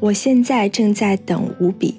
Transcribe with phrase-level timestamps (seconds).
[0.00, 1.94] 我现在正在等吴比。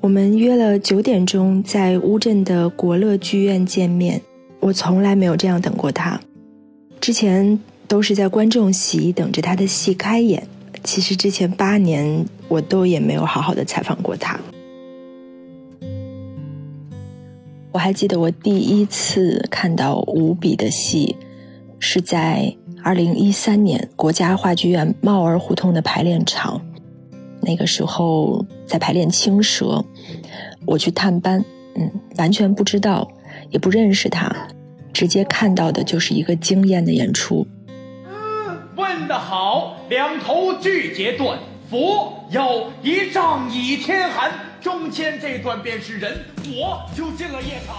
[0.00, 4.20] 我们约了九点钟在乌镇的国乐剧院见面。
[4.60, 6.20] 我从来没有这样等过他，
[7.00, 7.58] 之前
[7.88, 10.46] 都是在观众席等着他的戏开演。
[10.84, 14.38] 其实之前八年我都也没有好好的采访过他。
[17.72, 21.16] 我还记得我第一次看到吴比的戏，
[21.78, 26.60] 是在二零一三年国家话剧院帽儿胡同的排练场。
[27.40, 29.66] 那个时候在排练《青蛇》，
[30.66, 31.44] 我去探班，
[31.74, 33.10] 嗯，完全不知道，
[33.50, 34.34] 也不认识他，
[34.92, 37.46] 直接看到的就是一个惊艳的演出。
[38.06, 47.76] 嗯问得好，两头俱截断，佛有一丈倚天寒，中间这段便是人，我就进了夜场。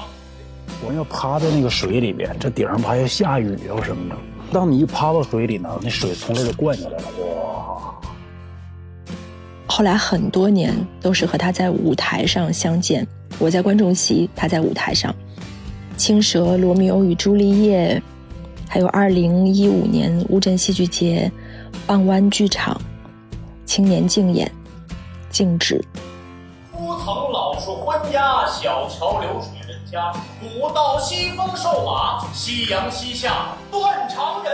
[0.85, 4.17] 我要趴在那个水里边，这顶上怕要下雨啊什么的。
[4.51, 7.95] 当你一趴到水里呢，那水从这就灌下来了，哇！
[9.71, 13.07] 后来很多年都是和他在舞台上相见，
[13.39, 15.09] 我在观众席，他在舞台上，
[15.95, 17.95] 《青蛇》《罗密欧与朱丽叶》，
[18.69, 21.31] 还有二零一五年乌镇戏剧节，
[21.87, 22.79] 傍湾剧场，
[23.65, 24.51] 青年竞演，
[25.29, 25.81] 静止。
[26.73, 30.11] 枯藤老树昏鸦，小桥流水人家，
[30.41, 34.51] 古道西风瘦马，夕阳西下断肠人。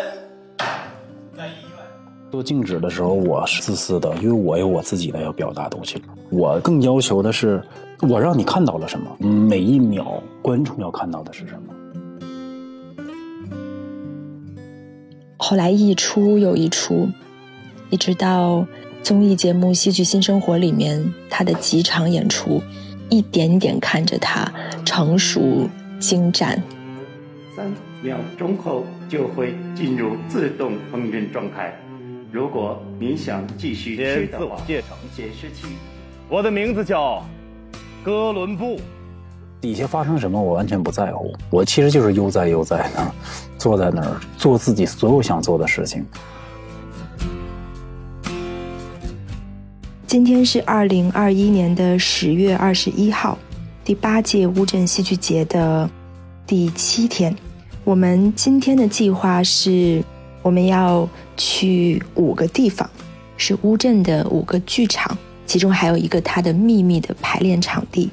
[1.36, 1.50] 在。
[2.30, 6.02] 做静止的时候，我是自私的，因为我有我自己的要表达东西。
[6.30, 7.64] 我更要求的是，
[8.02, 11.74] 我让你看到了什么，每一秒观众要看到的是什么。
[15.38, 17.08] 后来一出又一出，
[17.90, 18.68] 一直到
[19.02, 22.62] 综艺节目《戏剧新生活》里面他的几场演出，
[23.10, 24.52] 一点点看着他
[24.84, 26.62] 成熟精湛。
[27.56, 27.72] 三
[28.04, 31.74] 秒钟后就会进入自动烹饪状态。
[32.30, 35.68] 如果您想继续吃的话，介绍显示器。
[36.28, 37.24] 我的名字叫
[38.04, 38.78] 哥伦布。
[39.62, 43.12] 底下发生什么我完全不在乎，我其实就是悠哉悠哉的，
[43.58, 46.06] 坐在那儿做自己所有想做的事情。
[50.06, 53.38] 今天是二零二一年的十月二十一号，
[53.86, 55.90] 第八届乌镇戏剧节的
[56.46, 57.34] 第七天。
[57.86, 60.04] 我们今天的计划是，
[60.44, 62.90] 我们要去五个地方，
[63.38, 65.16] 是乌镇的五个剧场，
[65.46, 68.10] 其中还有一个它的秘密的排练场地，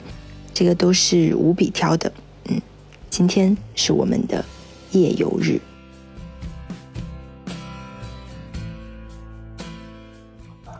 [0.52, 2.12] 这个都是无比挑的。
[2.50, 2.60] 嗯，
[3.08, 4.44] 今天是我们的
[4.92, 5.58] 夜游日。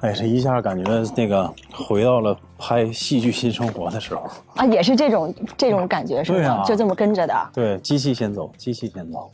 [0.03, 4.29] 哎，这一下感觉那个回到了拍戏剧新生活的时候。
[4.55, 6.39] 啊，也是这种这种感觉是吗？
[6.39, 7.51] 对啊就这么跟着的。
[7.55, 9.31] 对，机器先走，机器先走。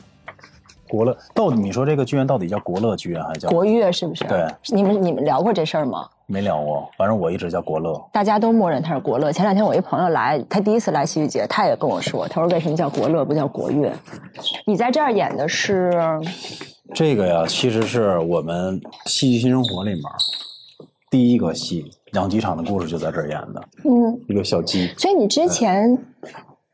[0.91, 4.25] 国乐到底你说这个剧院到底叫国乐剧院还是叫国乐是不是？
[4.25, 6.05] 对，你们你们聊过这事儿吗？
[6.25, 7.97] 没聊过，反正我一直叫国乐。
[8.11, 9.31] 大家都默认它是国乐。
[9.31, 13.91] 前两天我一朋友来，他第一次来戏剧节，他也跟我说，他说为什么叫国乐不叫国乐？
[14.65, 15.91] 你在这儿演的是
[16.93, 20.03] 这个呀，其实是我们《戏剧新生活》里面
[21.09, 24.87] 第一个戏，养鸡场的故事就在这儿演的，嗯，一个小鸡。
[24.97, 25.97] 所以你之前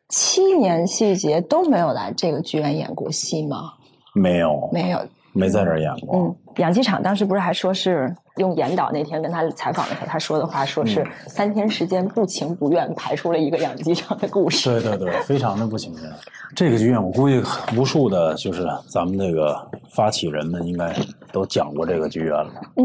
[0.09, 3.73] 七年戏剧节都没有来这个剧院演过戏吗？
[4.17, 5.00] 没有，没有。
[5.33, 6.17] 没在这儿演过。
[6.17, 14.67] 嗯，养鸡场当时不是还说是用严导那天跟他采访的时候，他说的话说是三天时间不情不愿排出了一个养鸡场的故事。
[14.67, 16.11] 对对对， 非常的不情愿。
[16.55, 17.39] 这个剧院，我估计
[17.78, 19.55] 无数的，就是咱们那个
[19.91, 20.91] 发起人们应该
[21.31, 22.51] 都讲过这个剧院了。
[22.78, 22.84] 嗯，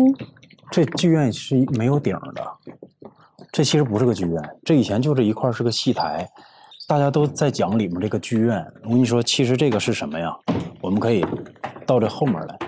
[0.70, 2.46] 这剧院是没有顶的，
[3.50, 6.28] 这其实不是个剧院，这以前就这一块是个戏台，
[6.86, 8.62] 大家都在讲里面这个剧院。
[8.84, 10.36] 我跟你说，其实这个是什么呀？
[10.82, 11.24] 我们可以
[11.86, 12.58] 到这后面来，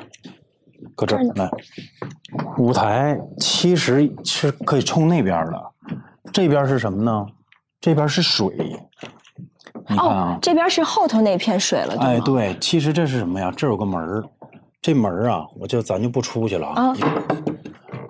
[0.94, 1.50] 搁这儿来。
[2.56, 5.62] 舞台其实是可以冲那边的，
[6.32, 7.26] 这边是什么呢？
[7.80, 8.48] 这边是水。
[9.88, 13.52] 你看啊哦，，这边是后头那片水了，哎，对，其实这是什么呀？
[13.56, 14.24] 这有个门儿，
[14.80, 16.94] 这门儿啊，我就咱就不出去了啊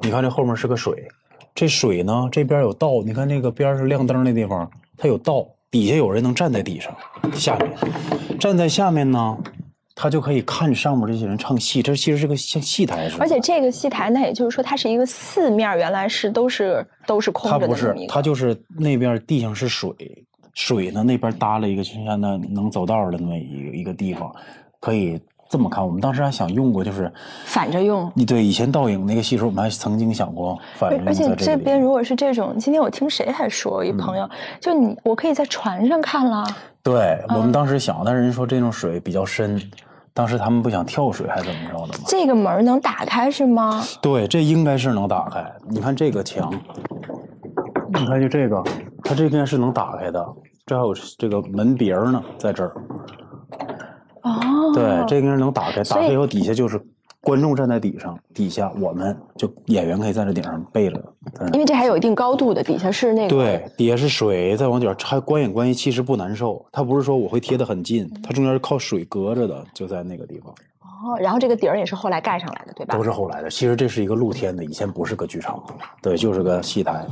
[0.03, 1.09] 你看这后面是个水，
[1.55, 6.95] 这水呢这边有道，你看那个边儿是亮灯那地方，它有道，底下有人能站在地上，
[7.33, 7.73] 下面
[8.39, 9.37] 站在下面呢，
[9.94, 13.23] 他就可以看上面这些人唱戏，这其实是个像戏台似的。
[13.23, 18.12] 而且这个戏台，那也就是说，它是一个四面原来是都是都是空它不是着的这么一，个。
[18.12, 19.93] 它就是那边地上是水，
[20.52, 24.35] 水呢那边搭了一个就像那能走道的那么一个一个地方，
[24.81, 25.87] 可以这么看。
[25.87, 27.12] 我们当时还想用过，就是
[27.44, 28.11] 反着用。
[28.17, 34.29] 你对以前倒影那个戏时候，我们还曾经想过反着用而而且这边如果是这种，今天我听谁还说，一嗯朋友，
[34.61, 36.44] 就你我可以在船上看了。
[36.85, 39.61] 对我嗯们当时想，但是人说这种水比较深，
[40.13, 42.05] 当时他们不想跳水还是怎么着的吗？
[42.07, 43.83] 这个门能打开是吗？
[44.03, 45.43] 对，这应该是能打开。
[45.71, 46.53] 你看这个墙，
[47.95, 48.63] 你看就这个，
[49.03, 50.25] 它这边是能打开的。
[50.67, 52.75] 这还有这个门别儿呢，在这儿。
[54.23, 56.79] 哦，对，这个是能打开，打开以后底下就是
[57.25, 61.03] 观众站在底上，底下我们就演员可以在这顶上背着，
[61.53, 66.65] 因为这还有一定高度的，底下是那个对，底下是水，再往底下还观演关系其实不难受。
[66.71, 70.55] 它不是说我会贴得很近，它中间是靠水隔着的，就在那个地方。
[71.02, 72.96] 哦，然后这个底儿也是后来盖上来的，对吧？
[72.96, 73.50] 都是后来的。
[73.50, 75.62] 其实这是一个露天的，以前不是个剧场，
[76.00, 77.05] 对，就是个戏台。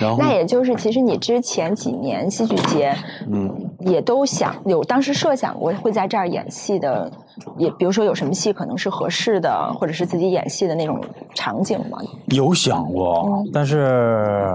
[0.00, 2.92] 然后那也就是，其实你之前几年戏剧节，
[3.30, 7.10] 嗯，也都想有，当时设想过会在这儿演戏的，
[7.56, 11.00] 也比如说有什么戏可能是合适的，或者是自己演戏的那种
[11.34, 11.98] 场景吗？
[12.28, 14.52] 有想过，嗯但是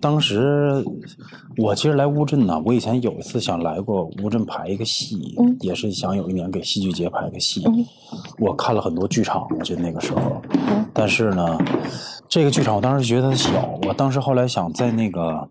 [0.00, 0.84] 当时
[1.56, 7.64] 我其实来乌镇呢，我以前有一次想来过乌镇排一个戏，嗯也是想有一年给戏剧节排个戏。
[7.68, 7.86] 嗯
[8.38, 11.58] 我看了很多剧场，我记得那个时候，嗯但是呢，
[12.28, 13.50] 这个剧场我当时觉得它小，
[13.82, 15.46] 我当时后来想在那个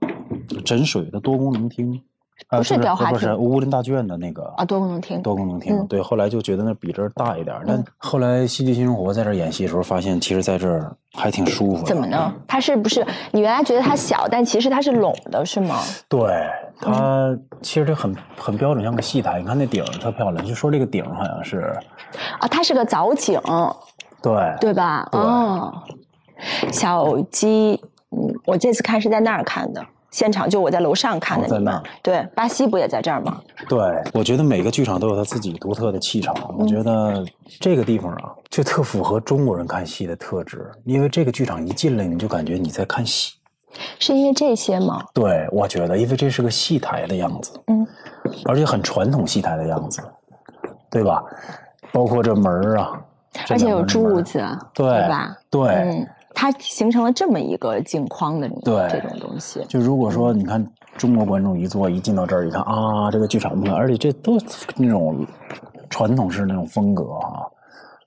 [0.65, 2.01] 枕水的多功能厅，
[2.47, 5.21] 啊，不是雕花不是乌林大剧院的那个啊，多功能厅。
[5.21, 7.63] 多功能厅，嗯对，后来就觉得那比这儿大一点儿。
[7.67, 11.87] 但后来戏剧新生活在这儿演戏的时候，发现其实在这儿还挺舒服的。
[11.87, 12.33] 怎么呢？
[12.47, 15.79] 它是不是你原来觉得它小，但其实它是拢的，是吗？
[16.09, 16.19] 对，
[16.79, 19.39] 它嗯其实这很很标准，像个戏台。
[19.39, 21.75] 你看那顶特漂亮，就说这个顶好像是
[22.39, 23.39] 啊，它是个藻井，
[24.21, 25.07] 对对吧？
[25.11, 25.73] 对哦，
[26.71, 27.81] 小鸡，
[28.11, 31.83] 嗯，我这次看是在那儿看的，现场就我在楼上看的在那儿。
[32.03, 33.41] 对，巴西不也在这儿吗？
[33.67, 33.79] 对，
[34.13, 36.35] 我觉得每个剧场都有它自己独特的气场。
[36.57, 37.25] 我嗯觉得
[37.59, 43.33] 这个地方啊，就特符合中国人看戏的特质，因为这个剧场一进来，你就感觉你在看戏。
[43.99, 45.03] 是因为这些吗？
[45.13, 47.85] 对，我觉得，因为这是个戏台的样子，嗯，
[48.45, 50.01] 而且很传统戏台的样子，
[50.89, 51.23] 对吧？
[51.91, 53.01] 包括这门儿啊，
[53.49, 54.43] 而且有柱子，
[54.73, 55.35] 对吧？
[55.49, 59.63] 对，嗯，它形成了这么一个镜框的对这种东西。
[59.69, 60.65] 就如果说你看
[60.97, 64.37] 中国观众一坐一进到这儿一看啊，这个剧场不而且这都
[64.75, 65.25] 那种
[65.89, 67.45] 传统式那种风格啊。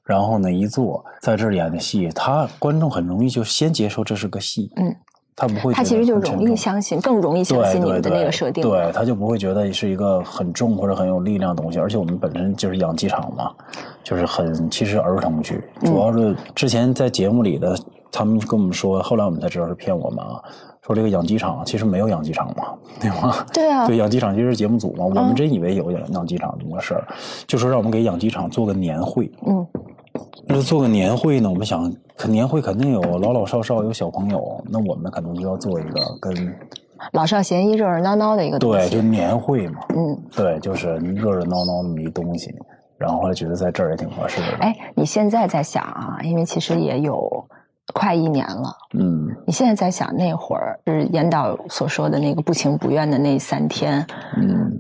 [0.05, 4.93] 然后呢，一坐在这儿演的戏，他观众很容易就先接受这是个戏，嗯，
[5.37, 8.62] 他不会觉得它其实就容易相信，更容易相信你们的那个设定。
[8.62, 11.79] 对，他就不会觉得是一个很重或者很有力量的东西。
[11.79, 13.50] 而且我们本身就是养鸡场嘛，
[14.05, 17.75] 就是很其实儿童剧，主要是之前在节目里的
[18.12, 20.43] 他们跟我们说，后来我们才知道是骗我们啊，
[20.82, 23.35] 说这个养鸡场其实没有养鸡场嘛，对吗？
[23.55, 27.06] 对啊对，养鸡场其实是节目组嘛，我们嗯真以为有养养鸡场这么个事儿，
[27.47, 29.31] 就说让我们给养鸡场做个年会。
[29.47, 29.65] 嗯，
[30.52, 36.58] 那做个年会呢，我们想，肯年会肯定有老老少少，有小朋友，那我们可能就要做一个跟
[37.12, 42.52] 老少咸宜、热热闹闹的一个东西对，就年会嘛，嗯，对，就是热热闹闹那么一东西。
[42.99, 44.58] 然后后来觉得在这儿也挺合适的。
[44.58, 47.46] 哎，你现在在想啊，因为其实也有
[47.94, 48.76] 快一年了。
[48.99, 54.05] 嗯，你现在在想那会儿，就是严导所说的那个不情不愿的那三天，
[54.37, 54.79] 嗯，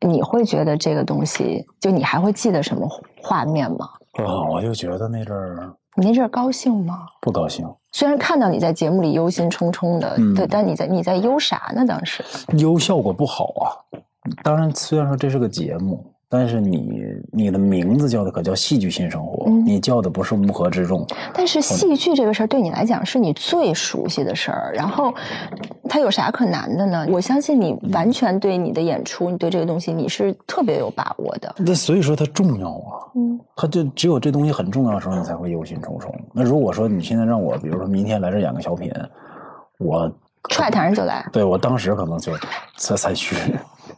[0.00, 2.88] 你会觉得这个东西，就你还会记得什么
[3.20, 3.90] 画面吗？
[4.16, 7.06] 啊，我就觉得那阵儿你那阵儿高兴吗？
[7.20, 11.84] 不高兴，虽然看到你在节目里忧心忡忡的，嗯对，但你在你在忧啥呢？
[11.86, 12.24] 当时，
[12.58, 13.64] 忧效果不好啊。
[14.42, 21.06] 当然，虽然说这是个节目，但是你你的名字叫的可叫戏剧性生活，嗯你叫的不是乌合之众。
[21.32, 25.14] 但是戏剧这个事儿对你来讲是你最熟悉的事儿，然后
[25.88, 27.06] 它有啥可难的呢？
[27.10, 31.54] 我相信你完全对你的演出，你对这个东西你是特别有把握的。
[31.58, 36.10] 那所以说它重要啊，嗯，它就只有这东西很重要的时候，你才会忧心忡忡。
[36.32, 38.92] 那如果说你现在让我，比如说明天来这儿演个小品，
[39.78, 40.10] 我
[40.50, 41.24] 踹台上就来。
[41.32, 42.32] 对我当时可能就
[42.76, 43.36] 才才去，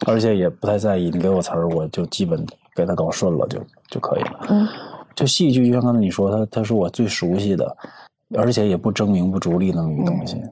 [0.07, 3.59] 而且也不太在意，你给我词儿，我就基本给他搞顺了就
[3.91, 4.47] 就可以了。
[4.49, 4.69] 嗯，
[5.15, 7.77] 就戏剧，就像刚才你说，它它是我最熟悉的，
[8.37, 10.43] 而且也不争名不逐利那么一个东西，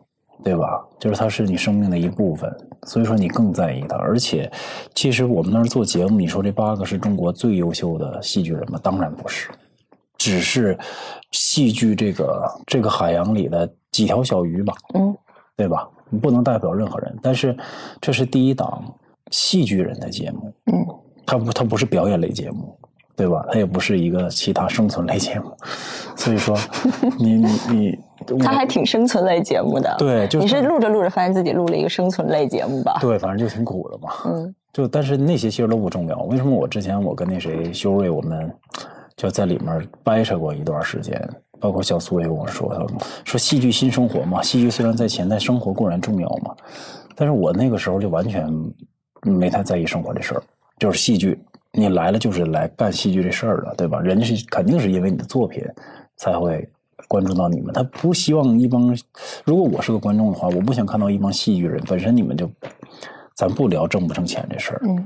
[0.43, 0.85] 对吧？
[0.99, 2.51] 就是它是你生命的一部分，
[2.85, 3.97] 所以说你更在意它。
[3.97, 4.51] 而且，
[4.95, 8.79] 其实我们那儿做节目，你说这八个是中国最优秀的戏剧人吗？
[8.83, 9.51] 当然不是，
[10.17, 10.79] 只是
[11.33, 14.75] 戏剧这个这个海洋里的几条小鱼吧。
[14.95, 15.17] 嗯
[15.57, 15.89] 对吧？
[16.11, 17.57] 你不能代表任何人，但是
[18.01, 18.83] 这是第一档
[19.31, 20.87] 戏剧人的节目，嗯，
[21.27, 22.77] 它不，它不是表演类节目，
[23.17, 23.45] 对吧？
[23.51, 25.53] 它也不是一个其他生存类节目，
[26.17, 26.57] 所以说
[27.19, 29.95] 你你 你，他还挺生存类节目的。
[29.99, 32.99] 对，就你是录着录着发现自己录了一个生存类节目吧？
[33.01, 34.11] 对，反正就挺苦的嘛。
[34.27, 36.19] 嗯就但是那些其实都不重要。
[36.23, 38.53] 为什么我之前我跟那谁修睿我们
[39.17, 41.17] 就在里面掰扯过一段时间，
[41.61, 46.53] 包括小苏也跟我说，他说戏剧新生活嘛，戏剧虽然在前，但生活固然重要嘛。
[47.15, 48.53] 但是我那个时候就完全
[49.33, 50.43] 没太在意生活这事儿，
[50.79, 51.39] 就是戏剧
[51.73, 54.01] 你来了就是来干戏剧这事儿的，对吧？
[54.01, 55.65] 人家是肯定是因为你的作品
[56.17, 56.69] 才会
[57.09, 58.97] 关注到你们，他不希望一帮。
[59.45, 61.83] 如果我是个观众的话，我不想看到一帮戏剧人。
[61.89, 62.49] 本身你们就，
[63.35, 65.05] 咱不聊挣不挣钱这事儿，嗯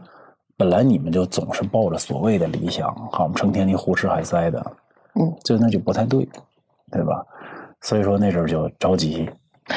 [0.57, 4.73] 本来你们就总是抱着所谓的理想，好成天的胡吃海塞的，
[5.15, 6.29] 嗯，就那就不太对，
[6.91, 7.25] 对吧？
[7.81, 9.31] 所以说那阵儿就着急，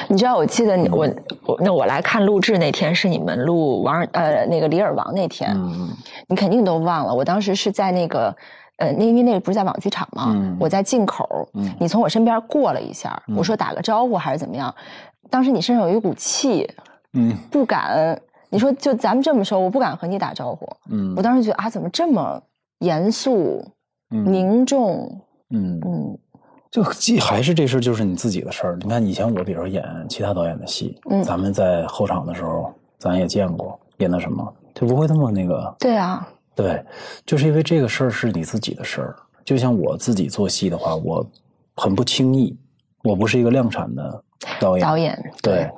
[0.07, 1.07] 你知道，我记得你我
[1.45, 5.89] 我那我来看录制那天是你们录王尔呃那个李尔王那天，嗯
[6.27, 7.13] 你肯定都忘了。
[7.13, 8.36] 我当时是在那个
[8.77, 14.74] 呃，那因为那个不是在网剧场嘛，嗯我在进口，嗯你从我身边过了一下，嗯我说打个招呼还是怎么样？
[15.29, 16.69] 当时你身上有一股气，
[17.13, 18.19] 嗯不敢。
[18.53, 20.67] 你说就咱们这么说，我不敢和你打招呼。
[20.89, 22.41] 嗯，我当时觉得啊，怎么这么
[22.79, 23.65] 严肃、
[24.13, 25.21] 嗯凝重？
[25.51, 26.17] 嗯嗯
[26.71, 28.77] 就既还是这事儿就是你自己的事儿。
[28.81, 35.75] 你看以前我比如说演其他导演的戏，嗯咱们在后场的时候咱也见过，演的什么就不会那么那个。
[35.77, 36.25] 对啊，
[36.55, 36.81] 对，
[37.25, 39.15] 就是因为这个事儿是你自己的事儿。
[39.43, 41.25] 就像我自己做戏的话，我
[41.75, 42.57] 很不轻易，
[43.03, 44.23] 我不是一个量产的
[44.59, 44.87] 导演。
[44.87, 45.69] 导演对，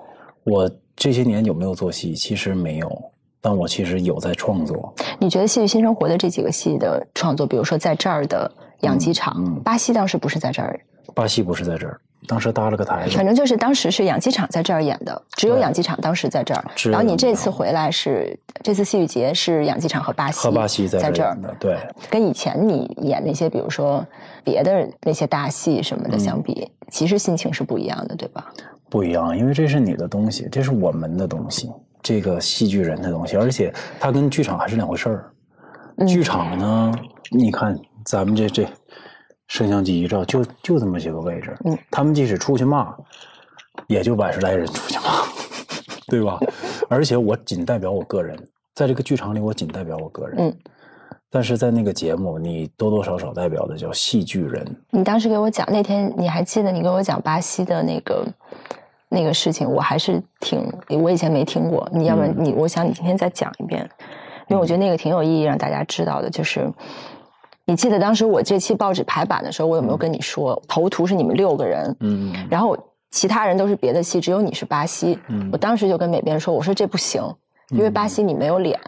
[0.43, 2.13] 我这些年有没有做戏？
[2.13, 4.93] 其实没有，但我其实有在创作。
[5.17, 8.51] 你觉得《戏剧新生活》的这几个戏的创作，比如说在这儿的
[8.84, 10.80] 养鸡场，嗯嗯巴西当时不是在这儿，
[11.13, 16.63] 巴西不是在这儿，当时搭了个台子反，正就是当时是养鸡场在这儿演的，只有养鸡场当时在这儿。
[16.86, 21.78] 然后你这次回来是这次戏剧节是养鸡场和巴西和巴西在在这儿对。
[22.10, 24.06] 跟以前你演那些比如说
[24.44, 28.52] 别的那些大戏什么的相比，其实心情是不一样的，对吧？
[28.90, 31.72] 不一样，因为这是你的东西，这是我们的东西，
[32.02, 35.30] 这个戏剧人的东西，而且它跟剧场还是两回事儿。
[35.98, 36.92] 嗯剧场呢，
[37.30, 38.67] 你看咱们这这
[39.48, 42.95] 摄像机一照，就就这么些个位置，嗯，他们即使出去骂，
[43.88, 45.03] 也就百十来人出去骂，
[46.07, 46.39] 对吧？
[46.89, 48.38] 而且我仅代表我个人，
[48.74, 50.57] 在这个剧场里，我仅代表我个人，嗯。
[51.29, 58.27] 但是在那个节目，你多多少少代表的叫戏剧人，你当时给我讲那天，你还记得你给我讲巴西的那个
[59.10, 61.89] 那个事情，我还是挺我以前没听过。
[61.91, 63.81] 你要不然嗯你，我想你今天再讲一遍，
[64.48, 66.29] 因为我觉得那个挺有意义，让大家知道的。
[66.29, 66.72] 就是
[67.65, 72.77] 你记得当时我这期报纸排版的时候，我有没有跟你说，头图是你们六个人，嗯然后
[73.12, 75.17] 其他人都是别的戏，只有你是巴西。
[75.29, 77.22] 嗯我当时就跟美编说，我说这不行，
[77.70, 78.79] 因为巴西你没有脸。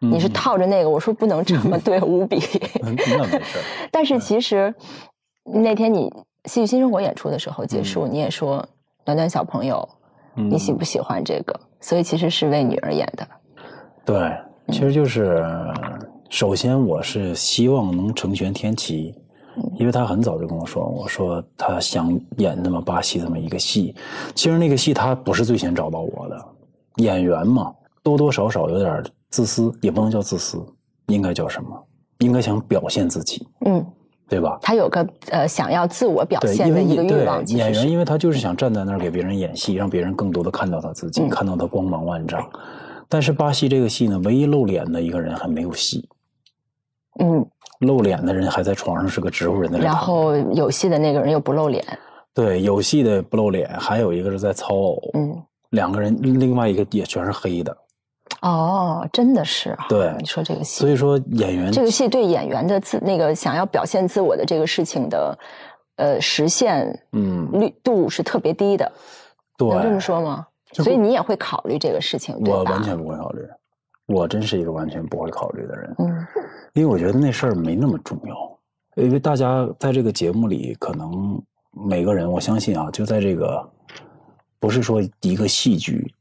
[0.00, 2.38] 嗯你是套着那个，我说不能这么对无比。
[2.84, 3.58] 嗯那没事。
[3.90, 4.72] 但是其实
[5.44, 6.08] 那天你
[6.44, 8.64] 戏剧新生活演出的时候结束，你也说
[9.04, 9.88] 暖暖小朋友，
[10.36, 11.58] 嗯你喜不喜欢这个？
[11.80, 13.26] 所以其实是为女儿演的。
[14.04, 14.30] 对，
[14.68, 15.42] 其实就是，
[16.28, 19.14] 首先我是希望能成全天琪，
[19.78, 23.94] 因为他很早就跟我说，我说他想演那么巴西这么一个戏。
[24.34, 26.44] 其实那个戏他不是最先找到我的，
[26.96, 30.64] 演员嘛，多多少少有点自私，也不能叫自私，
[31.06, 31.70] 应该叫什么？
[32.18, 33.84] 应该想表现自己，嗯，
[34.28, 34.58] 对吧？
[34.60, 42.44] 他有个呃想要自我表，现的一个欲望，演员，因为他就是想站在那儿给别人演戏，让别人更多的看到他自己，嗯看到他光芒万丈。
[43.08, 46.06] 但是巴西这个戏呢，唯一露脸的一个人还没有戏，
[47.18, 47.46] 嗯，
[47.80, 49.96] 露脸的人还在床上是个植物人在这躺着。
[49.96, 51.84] 然后有戏的那个人又不露脸，
[52.34, 57.76] 对有戏的不露脸，还有一个是在操偶，嗯，两个人，另外一个也全是黑的。
[58.42, 65.38] 哦，真的是啊，对你说这个戏所，以说演员这个戏对演员的自那个想要表现自我的这个事情的
[65.96, 68.92] 呃实现嗯，率度是特别低的，
[69.56, 70.46] 对，能这么说吗？
[70.74, 72.36] 所以你也会考虑这个事情？
[72.46, 73.40] 我完全不会考虑，
[74.08, 75.94] 我真是一个完全不会考虑的人。
[75.98, 76.26] 嗯
[76.74, 78.58] 因为我觉得那事儿没那么重要，
[79.02, 83.68] 因为大家在这个节目里，可能每个人，我相信啊，就在这个，
[84.60, 86.12] 不是说一个戏剧，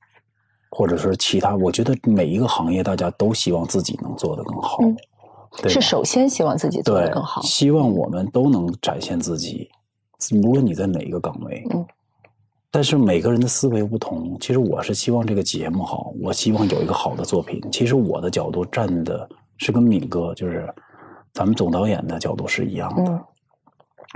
[0.71, 4.97] 或者说其他，我觉得每一个行业，大家都希望自己能做得更好，嗯
[5.61, 7.41] 对是首先希望自己做得更好。
[7.41, 9.69] 希望我们都能展现自己，
[10.43, 11.85] 无论你在哪一个岗位，嗯。
[12.77, 17.59] 但是每个人的思维不同，其实我是希望这个节目好，我希望有一个好的作品。
[17.71, 20.71] 其实我的角度站的是跟敏哥，就是
[21.33, 23.11] 咱们总导演的角度是一样的。
[23.11, 23.19] 嗯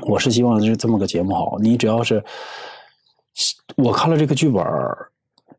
[0.05, 1.57] 我是希望是这么个节目好。
[1.59, 2.23] 你只要是
[3.77, 4.95] 我看了这个剧本儿，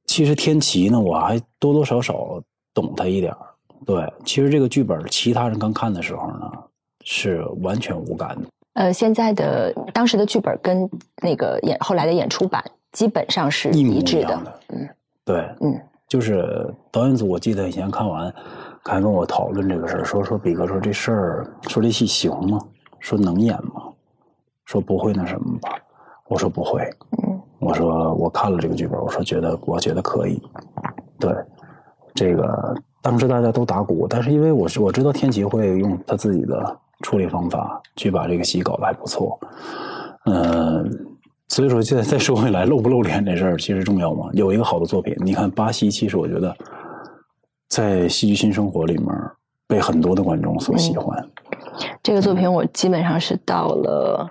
[0.07, 2.41] 其实天齐呢，我还多多少少
[2.73, 3.39] 懂他一点儿。
[3.85, 6.49] 对，其实这个剧本，其他人刚看的时候呢，
[7.05, 8.47] 是完全无感的。
[8.75, 10.89] 呃，现在的当时的剧本跟
[11.21, 14.89] 那个演后来的演出版基本上是一模一样的嗯
[15.25, 18.33] 对，嗯就是导演组，我记得以前看完，
[18.85, 22.59] 还跟我讨论这个事儿，说说比哥说这事儿，说这戏行吗？
[23.01, 23.83] 说能演吗？
[24.65, 25.71] 说不会那什么吧？
[26.29, 26.83] 我说不会。
[27.23, 30.43] 嗯我说我看了这个剧本，我说觉得我觉得可以。
[31.21, 31.33] 对，
[32.13, 39.39] 这个当时大家都打鼓，但是因为我是我知道天琪会用他自己的处理方法去把这个戏搞得还不错，
[40.27, 40.91] 嗯、
[41.53, 44.27] 所以说现在再说回来，露不露脸这事儿其实重要吗？
[44.33, 46.57] 有一个好的作品，你看巴西，其实我觉得
[47.69, 49.09] 在戏剧新生活里面
[49.69, 51.15] 被很多的观众所喜欢。
[52.03, 54.27] 这个作品我基本上是到了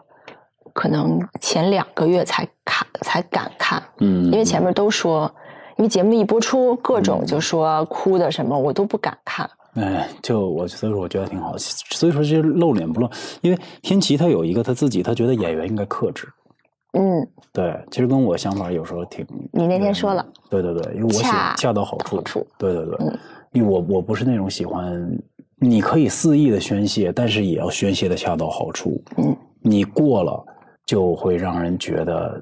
[0.74, 5.32] 可能前两个月才看，才敢看，嗯，因为前面都说，
[5.78, 9.48] 因为节目一播出，各种就说哭的什么，我都不敢看。
[9.76, 13.08] 哎，就我所以说我觉得挺好，所以说其实露脸不露，
[13.42, 16.28] 因为天琪他有一个他自己，他觉得演员应该克制。
[16.94, 19.26] 嗯，对，其实跟我想法有时候挺。
[19.54, 22.18] 你那天说了，对对对，因为我喜恰欢恰到好处。
[22.18, 23.20] 好处对对对，嗯
[23.54, 24.94] 因为我我不是那种喜欢，
[25.58, 29.04] 你可以肆意的宣泄，但是也要宣泄的恰到好处。
[29.18, 30.42] 嗯，你过了
[30.86, 32.42] 就会让人觉得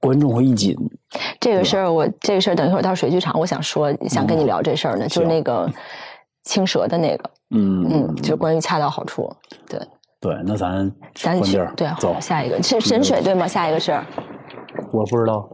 [0.00, 0.76] 观众会一紧。
[1.40, 5.70] 这个事儿我这个事儿等一会儿到水剧场，我想说想跟你聊这事儿呢，就是那个
[6.42, 9.30] 青蛇的那个，嗯嗯，就关于恰到好处。
[9.66, 9.80] 对，
[10.24, 12.16] 对，那咱咱去对走。
[12.18, 13.46] 下一个是神水对吗？
[13.46, 14.00] 下一个是，
[14.90, 15.46] 我不知道。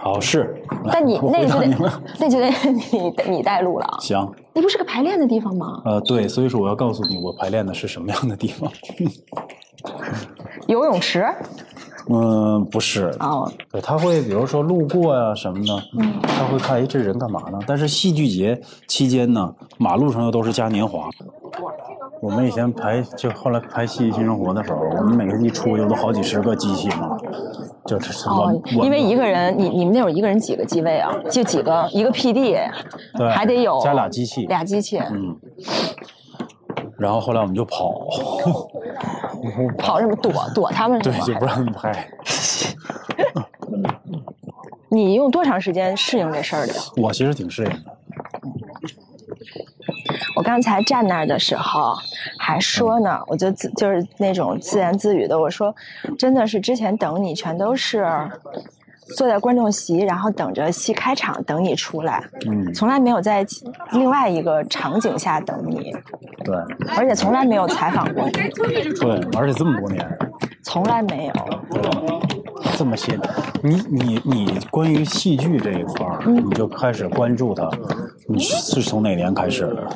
[0.00, 0.52] 好是，
[0.90, 1.92] 但你 我那就得。
[2.18, 5.80] 那就得你你带路了啊，行，那不是个排练的地方吗？
[5.84, 8.68] 呃，对，所以说我要告诉你，我排练的是什么样的地方。
[10.66, 11.24] 游泳池
[12.10, 17.60] 嗯，不是，哦，对，他会比如说路过呀、什么的，嗯他会看，哎，这人干嘛呢？
[17.64, 21.08] 但是戏剧节期间呢，马路上又都是嘉年华。
[22.24, 27.18] 我们以前排，就后来拍《戏剧新生活》的时候，我们每个一出去都好几十个机器嘛，
[27.86, 28.26] 就是
[28.82, 31.12] 因为一个人，你你们那会儿一个人几个机位啊？
[31.30, 32.56] 就几个，一个 PD，
[33.18, 35.36] 对还得有加俩机器，俩机器，嗯，
[36.96, 37.92] 然后后来我们就跑，
[39.76, 41.26] 跑什么躲躲他们是对，吗？
[41.26, 42.08] 就不让他们拍。
[44.88, 46.72] 你用多长时间适应这事儿的？
[46.96, 47.76] 我其实挺适应的，
[50.34, 51.94] 我刚才站那儿的时候
[52.38, 55.74] 还说呢，我就自就是那种自言自语的，我说
[56.18, 58.06] 真的是之前等你全都是
[59.16, 63.46] 坐在观众席，然后等着戏开场等你出来，嗯，从来没有在
[63.92, 65.94] 另外一个场景下等你，
[66.44, 66.56] 对
[66.96, 70.18] 而且从来没有采访过你，对，而且这么多年，
[70.62, 71.32] 从来没有。
[72.76, 73.22] 这么些年，
[73.62, 77.70] 你你你关于戏剧这一块儿，嗯你就开始关注它，
[78.26, 79.86] 你是从哪年开始的？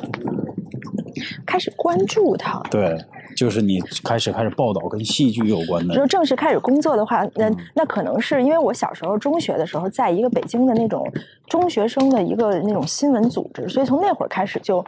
[1.59, 2.57] 开始关注他。
[2.71, 2.97] 对，
[3.39, 7.57] 就是你开始开始报道跟戏剧有关的你说，正式开始工作的话，那嗯。
[7.73, 11.09] 那可能是因为我小时候中学的时候，在一个北京的那种
[11.47, 14.85] 中学生的一个那种新闻组织，所以从那会儿开始就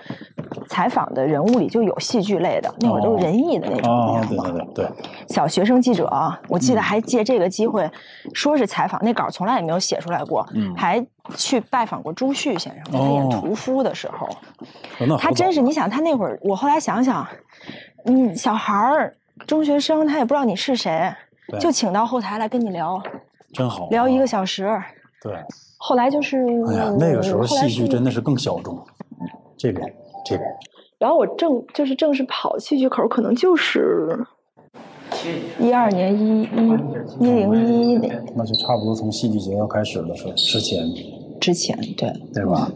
[0.67, 4.37] 采访的人物里就有戏剧类的，那会儿都是仁义的那种，哦，对？
[4.37, 4.87] 对对对，
[5.29, 6.75] 小学生记者啊，我记嗯。
[6.75, 7.89] 得还借这个机会，
[8.33, 10.75] 说是采访那稿从来也没有写出来过，嗯。
[10.75, 11.01] 还
[11.37, 13.29] 去拜访过朱旭先生，在他演哦。
[13.31, 14.27] 屠夫的时候，
[15.07, 17.25] 哦他真是，你想他那会儿，我后来想想，
[18.05, 21.13] 嗯，小孩儿、中学生，他也不知道你是谁，
[21.59, 23.01] 就请到后台来跟你聊
[23.53, 24.67] 真好啊聊一个小时。
[25.21, 25.33] 对，
[25.77, 28.77] 后来就是，哎呀，那个时候戏剧真的是更小众。
[29.57, 29.93] 这边
[30.25, 30.49] 这边，
[30.97, 34.17] 然后我正就是正式跑戏剧口，可能就是
[35.59, 36.45] 一二年一一
[37.19, 40.79] 一零一一年那就差不多从戏剧节要开始的时候之前，
[41.39, 42.71] 之前，对，对吧？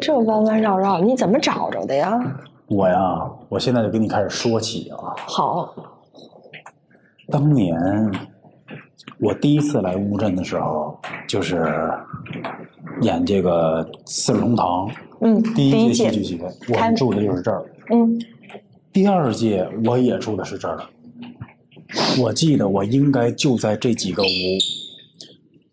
[0.00, 2.18] 这弯弯绕绕，你怎么找着的呀？
[2.68, 5.14] 我呀，我现在就跟你开始说起啊。
[5.16, 5.74] 好，
[7.28, 7.78] 当年
[9.20, 10.98] 我第一次来乌镇的时候，
[11.28, 11.64] 就是
[13.02, 14.88] 演这个《四世同堂》
[15.20, 17.64] 嗯，第一届戏剧节，我们住的就是这儿。
[17.90, 18.18] 嗯，
[18.92, 20.78] 第二届我也住的是这儿，
[22.20, 24.26] 我记得我应该就在这几个屋，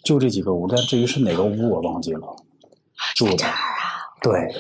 [0.03, 2.21] 就这几个屋，但至于是哪个屋我忘记了。
[3.15, 3.45] 住的，
[4.21, 4.53] 对，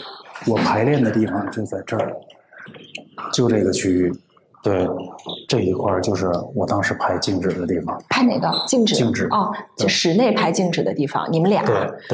[0.47, 2.15] 我排练的地方就在这儿，
[3.31, 4.13] 就这个区域，
[4.63, 4.87] 对，
[5.47, 8.01] 这一块儿就是我当时拍静止的地方。
[8.09, 8.95] 拍哪个静止？
[8.95, 11.63] 静止哦，就室内拍静止的地方，你们俩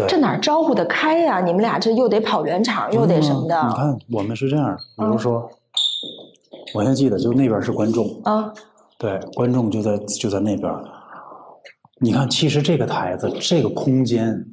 [0.07, 1.39] 这哪儿招呼得开呀？
[1.41, 5.49] 你们俩这又得跑圆场，又得什么的嗯你看，我们是这样，比如说，
[6.73, 8.53] 我现在记得就那边是观众，啊？
[8.97, 10.71] 对，观众就在就在那边。
[12.01, 14.45] 你看，其实这个台子这个空间，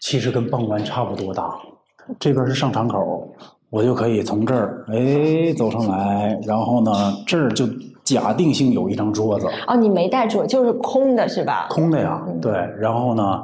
[0.00, 1.50] 其实跟傍观差不多大。
[2.18, 3.28] 这边是上场口，
[3.70, 6.92] 我就可以从这儿哎走上来，然后呢
[7.26, 7.66] 这儿就
[8.04, 11.66] 假定性有一张桌子，哦，你没带桌，就是空的是吧？
[11.70, 12.52] 空的呀，嗯对。
[12.78, 13.42] 然后呢，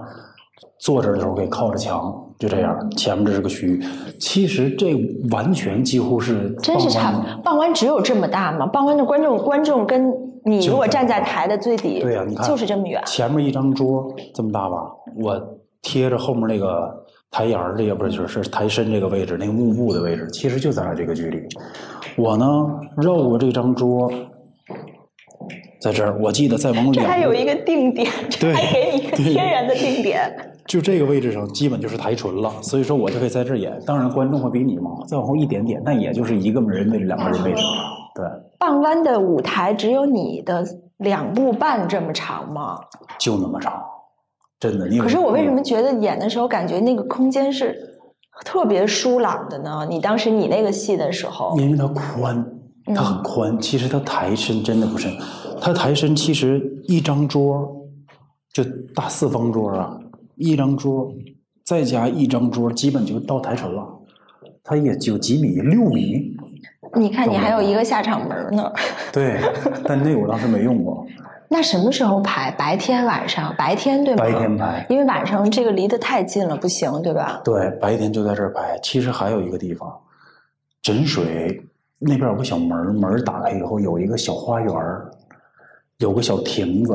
[0.81, 2.91] 坐这儿的时候可以靠着墙，就这样。
[2.91, 3.85] 前面这是个区域，
[4.21, 4.95] 其实这
[5.31, 7.43] 完全几乎是真是差不。
[7.43, 8.67] 傍晚只有这么大吗？
[8.67, 10.13] 傍晚的观众，观众跟
[10.45, 13.01] 你如果站在台的最底，对呀、你看就是这么远。
[13.07, 14.77] 前面一张桌这么大吧，
[15.23, 15.41] 我
[15.83, 21.47] 贴着后面那个台沿儿的，也不是就是是台身这个位置，那个幕布的位置，其实就咱俩这个距离。
[22.17, 22.47] 我呢
[22.97, 24.11] 绕过这张桌，
[25.81, 30.31] 在这儿，我记得再往这还有一个定点，这对还给你一个天然的定点。
[30.67, 33.73] 就这个位置上，基本就是台唇了，所以说我就可以在这儿演。
[33.87, 37.63] 当然，观众会比你忙，再往后一点点，但也就是一个人位置，两个人位置。
[38.15, 38.27] 对，
[38.59, 40.63] 傍弯的舞台只有你的
[40.99, 42.79] 两步半这么长吗？
[43.19, 43.83] 就那么长，
[44.59, 44.89] 真的。
[44.89, 47.77] 你可是我为什么觉得演的时候感觉那个空间是
[48.45, 49.87] 特别舒朗的呢？
[49.89, 52.47] 你当时你那个戏的时候，因为它宽，
[52.95, 53.61] 它很宽。
[53.61, 55.13] 其实它台身真的不深，
[55.61, 57.69] 它台身其实一张桌，
[58.53, 58.63] 就
[58.95, 59.99] 大四方桌啊，
[60.37, 61.13] 一张桌
[61.65, 63.87] 再加一张桌，基本就到台身了。
[64.63, 66.37] 它也就几米，六米。
[66.95, 68.71] 你看你还有一个下场门呢。
[69.13, 69.41] 对，
[69.85, 71.07] 但那个我当时没用过，
[71.51, 72.51] 那什么时候排？
[72.51, 73.55] 白天晚上？
[73.57, 74.23] 白天对吗？
[74.23, 74.87] 白天排。
[74.89, 77.41] 因为晚上这个离得太近了，不行，对吧？
[77.45, 78.79] 对，白天就在这儿拍。
[78.83, 79.91] 其实还有一个地方，
[80.83, 81.61] 枕水
[81.99, 84.75] 那边有个小门，门打开以后有一个小花园，
[85.99, 86.95] 有个小亭子。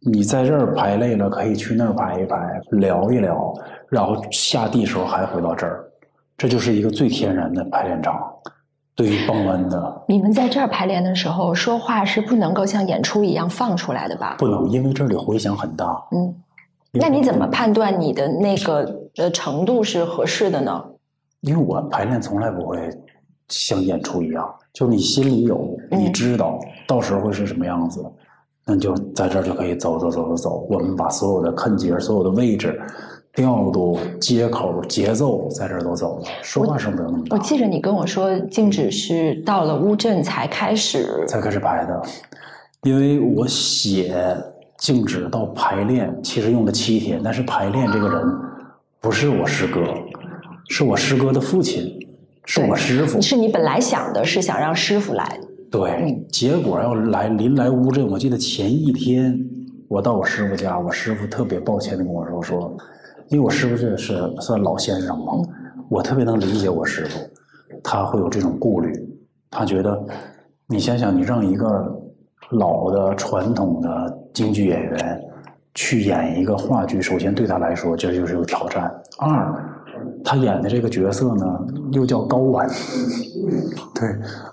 [0.00, 2.36] 你在这儿排累了，可以去那儿排一排，
[2.70, 3.52] 聊一聊，
[3.88, 5.84] 然后下地时候还回到这儿。
[6.36, 8.32] 这就是一个最天然的排练场。
[8.98, 14.34] 对于傍湾的你们在这儿排练的时候，说话是不能够像演出一样放出来的吧？
[14.40, 15.86] 不能，因为这里回响很大。
[16.10, 16.34] 嗯，
[16.90, 20.84] 那你怎么判断你的那个呃程度是合适的呢？
[21.42, 22.90] 因为我排练从来不会
[23.46, 26.58] 像演出一样，就你心里有，你知道
[26.88, 28.04] 到时候会是什么样子，
[28.66, 30.66] 那就在这儿就可以走走走走走。
[30.68, 32.82] 我们把所有的坑节、所有的位置、
[33.38, 41.24] 调度、接口、节奏在这儿都走了，说话声不用那么大，我记着你跟我说，静止是到了乌镇才开始。
[41.28, 42.02] 才开始排的。
[42.82, 44.12] 因为我写
[44.76, 48.20] 静止到排练，其实用了七天，但是排练这个人
[49.00, 49.84] 不是我师哥，
[50.68, 51.96] 是我师哥的父亲，
[52.44, 53.22] 是我师傅。
[53.22, 55.38] 是你本来想的是想让师傅来，
[55.70, 59.38] 对，结果要来临来乌镇，我记得前一天
[59.86, 62.76] 我到我师傅家，我师傅特别抱歉的跟我说说，
[63.30, 65.32] 因为我师傅这是算老先生嘛，
[65.88, 67.18] 我特别能理解我师傅，
[67.82, 68.92] 他会有这种顾虑，
[69.50, 70.02] 他觉得
[70.66, 72.00] 你想想，你让一个
[72.50, 75.20] 老的传统的京剧演员
[75.74, 79.64] 去演一个话剧，首先对他来说这就是有挑战，二
[80.24, 82.68] 他演的这个角色呢又叫高玩。
[83.94, 84.08] 对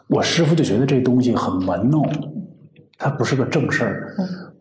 [0.08, 2.06] 我师傅就觉得这东西很玩弄，
[2.98, 4.16] 他不是个正事儿。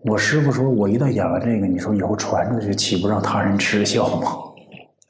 [0.07, 4.33] 我师傅说，我一旦演完这个，你说以后传出去，岂不让他人耻笑吗？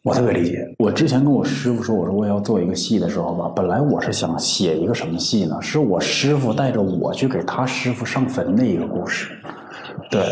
[0.05, 0.73] 我特别理解。
[0.79, 5.61] 我之前跟我师傅说，我说我要做一个戏的时候吧，本来我是想写一个什么戏呢？
[5.61, 9.33] 是我师傅带着我去给他师傅上坟的一个故事。
[10.13, 10.23] 对，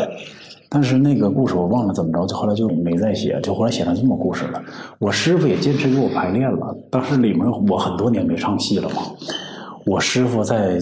[0.69, 4.63] 但是那个故事我忘了怎么着，就后来就没再写，就后来写成这么故事了。
[5.01, 9.03] 我师傅也坚持给我排练了，但是里面我很多年没唱戏了嘛。
[9.85, 10.79] 我师傅在，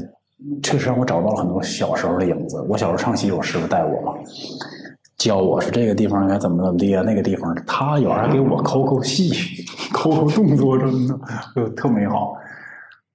[0.63, 2.61] 确实让我找到了很多小时候的影子。
[2.69, 4.13] 我小时候唱戏，我师傅带我嘛，
[5.17, 9.33] 教我是这个地方应该怎么怎么地啊，那个地方他有时候还给我抠抠戏，
[9.93, 11.17] 抠抠动作什么的，
[11.55, 12.35] 就特美好。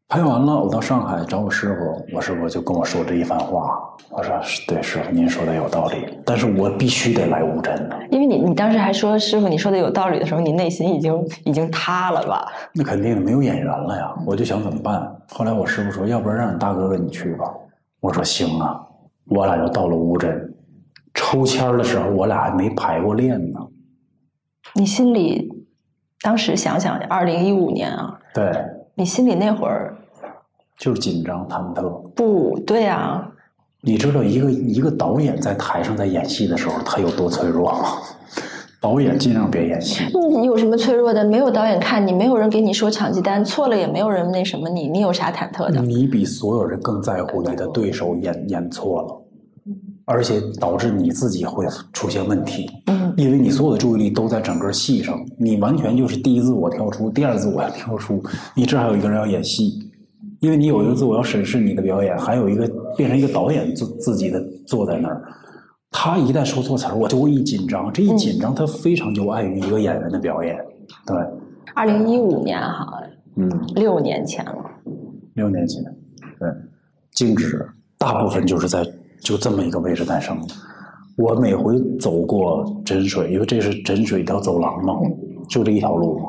[0.07, 3.81] 拍完了，我到上海找我师傅，我师傅就跟我说这一番话。
[4.11, 7.97] 我说：“对，师傅您说的有道理，但是我必须得来乌镇的。
[8.11, 12.47] 因为你你当时还说师傅你说的有道理的时候，你内心已经已经塌了吧？
[12.71, 14.13] 那肯定，没有演员了呀。
[14.27, 15.11] 我就想怎么办？
[15.31, 17.51] 后来我师傅说：“要不然让你大哥跟你去吧。”
[17.99, 18.79] 我说：“行啊。”
[19.25, 20.53] 我俩就到了乌镇。
[21.13, 23.59] 抽签儿的时候，我俩还没排过练呢。
[24.73, 25.49] 你心里
[26.21, 28.51] 当时想想，二零一五年啊，对，
[28.95, 29.95] 你心里那会儿
[30.77, 31.89] 就是紧张忐忑。
[32.11, 33.31] 不对啊，
[33.81, 37.88] 你知道一个一个导演在台上在演戏的时候，他有多脆弱吗？
[38.85, 40.03] 导演尽量别演戏。
[40.39, 41.25] 你有什么脆弱的？
[41.25, 45.81] 没有导演看你，没有人给你说抢戏单，错了也没有人那什么你，你有啥忐忑的？
[45.81, 49.73] 你比所有人更在乎你的对手演演错了，
[50.05, 52.69] 而且导致你自己会出现问题。
[52.85, 59.79] 嗯，因为你所有的注意力都在整个戏上，你完全就是第一自我跳出，第二自我要跳出，你这还有一个人要演戏，
[60.41, 65.23] 因为你有一个自我要审视你的表演，还有一个变成一个导演自自己的坐在那儿，
[65.97, 70.53] 他一旦说错词儿，我就会一紧张，这一紧张他非常有碍于一个演员的表演，
[71.08, 71.17] 对，
[71.73, 73.01] 二零一五年哈，
[73.38, 74.58] 嗯，六年前了。
[75.36, 75.81] 六年前，
[76.38, 76.49] 对，
[77.13, 77.65] 静止
[77.97, 78.86] 大部分就是在
[79.21, 80.53] 就这么一个位置诞生的。
[81.15, 84.93] 我每回走过枕水，因为这是枕水一条走廊嘛，
[85.49, 86.25] 就这一条路嘛，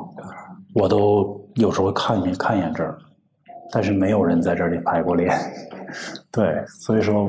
[0.76, 2.96] 我都有时候看一眼看一眼这儿，
[3.72, 5.37] 但是没有人在这里排过练。
[6.31, 7.29] 对，所以说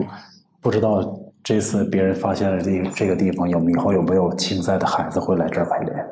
[0.62, 1.02] 不知道
[1.48, 6.06] 这次别人发现了这这个地方有以后有没有青赛的孩子会来这儿排练。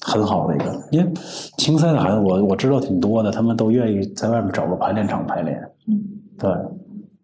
[0.00, 1.12] 很好的一个，因为
[1.56, 5.56] 青赛的孩子我我知道挺多的，他们都愿意在外面找个排练场排练。
[5.86, 6.02] 嗯，
[6.36, 6.50] 对，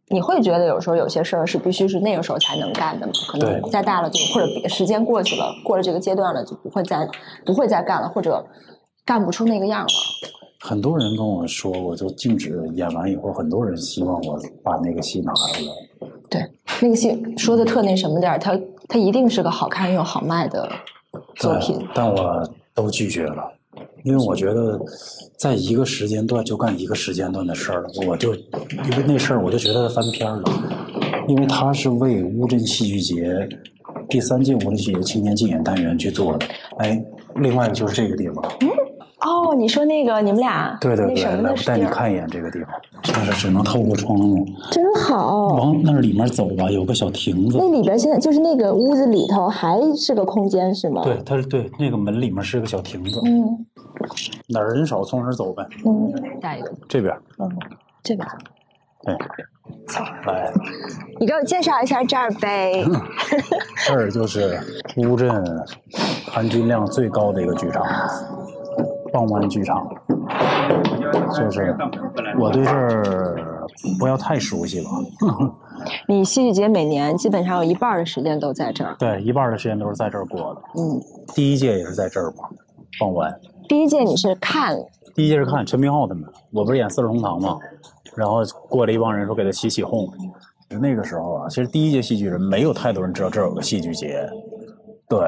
[0.08, 3.12] 你会觉得有时候有些事儿是必须是那个时候才能干的吗？
[3.28, 7.08] 可能再大了就或者时间过去了，过了这个阶段了就不会再
[7.44, 8.46] 不会再干了，或者
[9.04, 9.88] 干不出那个样了。
[10.60, 16.08] 很多人跟我说我，就禁止演完以后，很多人希望我把那个戏拿来了。
[16.30, 16.42] 对，
[16.82, 20.70] 那个戏说的特那什么点儿，它它一定是个好看又好卖的
[21.36, 21.78] 作品。
[21.94, 23.52] 但我都拒绝了，
[24.04, 24.80] 因为我觉得
[25.36, 30.44] 在一个时间段就干一个时间段的事儿，我就因为那事儿我就觉得翻篇儿了，
[31.26, 33.48] 因为他是为乌镇戏剧节
[34.08, 36.46] 第三届乌镇戏剧节青年竞演单元去做的。
[36.78, 37.02] 哎，
[37.36, 38.44] 另外就是这个地方，
[39.20, 45.48] 哦，你说那个你们俩对对对，来，我带你看一眼这个地方，就是只能透过窗户真好。
[45.48, 47.68] 往那里面走吧，有个小亭子那。
[47.70, 51.02] 里边现在就是那个屋子里头还是个空间是吗？
[51.02, 53.66] 对，它是对那个门里面是个小亭子，嗯
[54.46, 55.66] 哪儿人少从哪儿走呗。
[55.84, 57.50] 嗯，下一个，这边，嗯，
[58.02, 58.26] 这边。
[59.04, 59.14] 对，
[60.26, 60.52] 来，
[61.20, 62.84] 你给我介绍一下这儿呗。
[63.86, 64.60] 这儿就是
[64.96, 65.30] 乌镇
[66.26, 67.84] 含金量最高的一个剧场，
[69.12, 69.88] 傍晚剧场。
[71.34, 71.74] 就是
[72.38, 73.66] 我对这儿
[73.98, 74.90] 不要太熟悉吧，
[76.06, 78.94] 你戏剧节每年基本上有一半的时间都在这儿。
[78.98, 80.62] 对，一半的时间都是在这儿过的。
[80.76, 81.00] 嗯，
[81.34, 82.48] 第一届也是在这儿吧，
[83.00, 83.34] 傍晚。
[83.68, 84.76] 第一届你是看
[85.14, 87.56] 第一届是看陈明昊他们，我不是演《四世同堂》嘛，
[88.14, 90.08] 然后过来一帮人说给他起起哄。
[90.80, 94.28] 那个时候啊，其实第一届戏剧人没有太多人知道这儿有个戏剧节，
[95.08, 95.18] 对。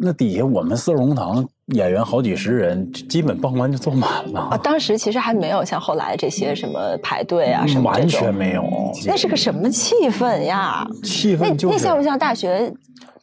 [0.00, 8.64] 那底下我们四世同堂演员好几十人，基本傍晚就坐满了啊，当时其实还没有像后来这些什么排队啊什么这完全没有。
[9.06, 10.86] 那是个什么气氛呀？
[11.02, 12.72] 气氛就是那像不像大学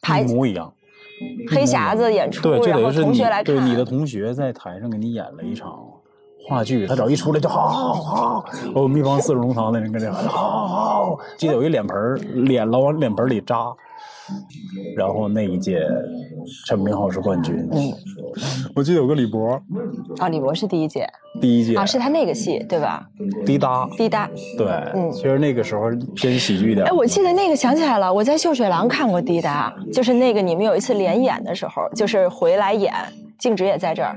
[0.00, 0.72] 排一模一样。
[1.50, 3.44] 黑匣子演出，对，就然后等于是你同学来看？
[3.44, 5.72] 对你的同学在台上给你演了一场
[6.46, 13.72] 话剧，他只要一出来就好好好，我们一帮四世同堂的人跟这好好好，记得有一脸盆儿脸老往脸盆里扎，
[14.96, 15.86] 然后那一届
[16.66, 17.92] 陈明昊是冠军，嗯，
[18.74, 19.60] 我记得有个李博，
[20.18, 21.08] 啊，李博是第一届
[21.40, 23.06] 第一届啊，是他那个戏对吧？
[23.44, 24.28] 滴答，滴答。
[24.58, 32.92] 对，嗯其实那个时候偏喜剧点哎，，我记得那个想起来了，我在秀水廊看过滴答，就是那个你们有一次联演的时候，就是回来演，
[33.38, 34.16] 静止也在这儿。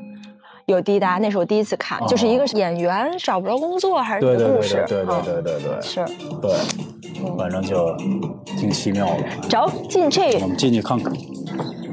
[0.65, 6.05] 有滴答，那是我第一次看，就是一个演员找不着工作还是对对对一个故事，对对啊对对对是
[6.39, 6.51] 对，
[7.37, 7.95] 反正就
[8.45, 9.47] 挺奇妙的。
[9.47, 11.13] 走进去我们进去看看，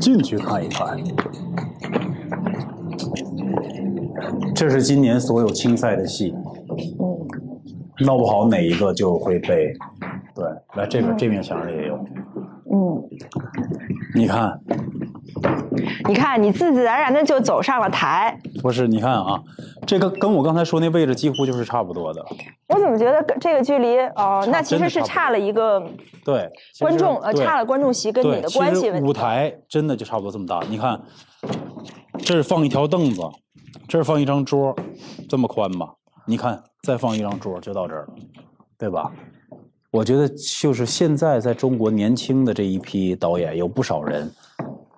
[0.01, 0.99] 进去看一看。
[4.55, 6.35] 这是今年所有青赛的戏，
[6.99, 9.73] 嗯闹不好哪一个就会被。
[10.35, 11.99] 对，来这边这面墙上也有，
[12.71, 13.03] 嗯，
[14.15, 14.61] 你看，
[16.09, 18.87] 你看你自自然然的就走上了台，不是？
[18.89, 19.41] 你看啊，
[19.87, 22.25] 这个跟我刚才说那位置几乎就是差不多的。
[22.69, 25.81] 我怎么觉得这个距离哦，差那其实是差了一个
[26.25, 29.09] 对，观众呃差了观众席跟你，的关系问题。
[29.09, 30.61] 舞台真的就差不多这么大。
[30.69, 31.01] 你看，
[32.19, 33.23] 这儿放一条凳子，
[33.87, 34.75] 这儿放一张桌，
[35.29, 35.95] 这么宽吧？
[36.27, 38.15] 你看，再放一张桌就到这儿了，
[38.79, 39.11] 对吧？
[39.93, 44.31] 我觉得就是现在在中国年轻的这一批导演，有不少人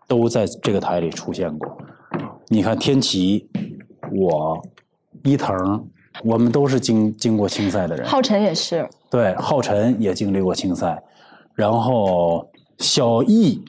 [0.09, 1.79] 都在这个台里出现过。
[2.49, 3.47] 你看天琪，
[4.11, 4.61] 我，
[5.23, 5.87] 伊藤，
[6.25, 8.09] 我们都是经经过青赛的人。
[8.09, 11.01] 浩辰也是，对，浩辰也经历过青赛，
[11.55, 13.62] 然后小艺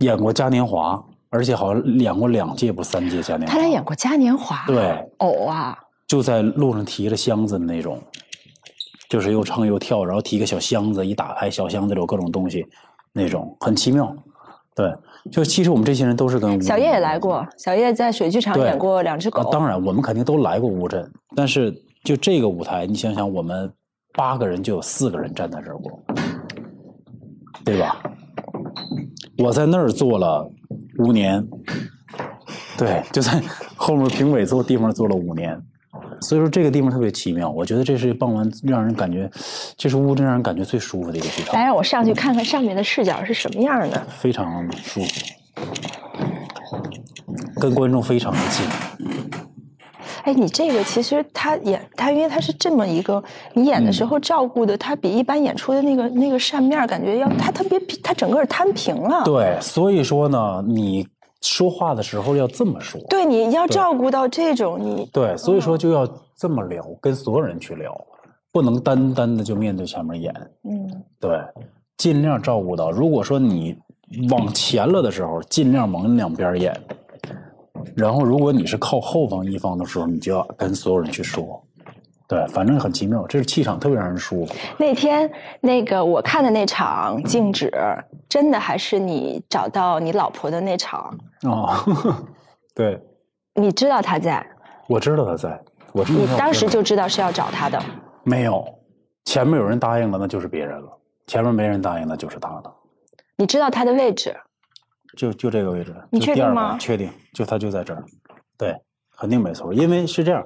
[0.00, 3.52] 演过嘉年华，而且好像演过两届不三届嘉年华。
[3.52, 8.00] 他俩演过嘉年华，对，偶啊，就在路上提着箱子的那种，
[9.10, 12.66] 就是又唱又跳，然后提个小箱子，一打开小箱子里有各种东西，
[13.12, 14.16] 那种很奇妙。
[14.74, 14.92] 对，
[15.32, 19.40] 就其实我们这些人都是跟小叶也来过，小叶在水剧场演过两只狗。
[19.40, 23.70] 啊，，当然，我们肯定都来过乌镇，但是就这个舞台，你想想，我们
[24.12, 25.98] 八个人就有四个人站在这儿过，
[27.64, 28.00] 对吧？
[29.38, 30.48] 我在那儿做了
[30.98, 31.44] 五年，
[32.76, 33.42] 对，就在
[33.74, 35.60] 后面评委坐地方坐了五年，
[36.24, 37.48] 所以说这个地方特别奇妙。
[37.50, 39.30] 我觉得这是傍晚让人感觉，
[39.76, 44.02] 这是乌镇让人感觉最舒服的一个剧场来，让我上去看看上面的视角是什么样的。
[44.08, 45.08] 非常舒服，
[47.60, 48.66] 跟观众非常的近。
[50.24, 59.22] 哎，你这个其实他演他，因为他是这么一个，你演的时候照顾的，他比一般演出的那个那个扇面感觉要他特别平，他整个摊平了。
[59.22, 61.06] 对，所以说呢，你
[61.44, 63.00] 说话的时候要这么说。
[63.08, 67.94] 对，你要照顾到这种你对，所以说就要这么聊，跟所有人去聊，
[68.50, 70.34] 不能单单的就面对前面演。
[70.64, 71.38] 嗯对，
[71.98, 72.90] 尽量照顾到。
[72.90, 73.76] 如果说你
[74.30, 76.74] 往前了的时候，尽量往两边演，
[77.94, 81.62] 然后如果你是靠后方一方的时候，你就要跟所有人去说。
[82.34, 84.52] 对，反正很奇妙，这是气场特别让人舒服。
[84.76, 87.72] 那天那个我看的那场静止，
[88.28, 91.16] 真的还是你找到你老婆的那场？
[91.44, 91.72] 哦，
[92.74, 93.00] 对，
[93.54, 94.44] 你知道他在，
[94.88, 97.80] 我知道他在，我知道你当时就知道是要找他的。
[98.24, 98.66] 没有，
[99.24, 100.88] 前面有人答应了，那就是别人了；
[101.28, 102.74] 前面没人答应，那就是他了。
[103.36, 104.36] 你知道他的位置，
[105.16, 108.02] 就就这个位置，你确定吗排确定，就他就在这儿，
[108.58, 108.74] 对，
[109.16, 109.72] 肯定没错。
[109.72, 110.44] 因为是这样，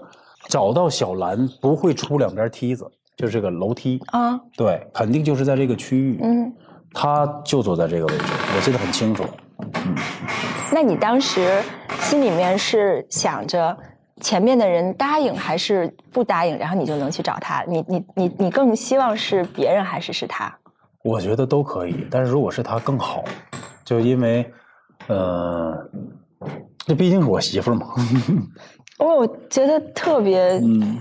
[0.49, 6.53] 找到小兰不会出两边梯子，就是这个楼梯，啊，对，肯定就是在这个区域，嗯，
[6.93, 8.25] 他就坐在这个位置，
[8.57, 9.25] 我记得很清楚。
[9.75, 9.95] 嗯
[10.71, 11.63] 那你当时
[12.01, 13.75] 心里面是想着
[14.21, 17.65] 前面的人答应还是不答应，然后你就能去找他？
[17.67, 20.55] 你你你你更希望是别人还是是他？
[21.03, 23.25] 我觉得都可以，但是如果是他更好，
[23.83, 24.53] 就因为，
[25.07, 25.75] 呃，
[26.87, 30.99] 这毕竟是我媳妇儿嘛，哦，我觉得特别，嗯，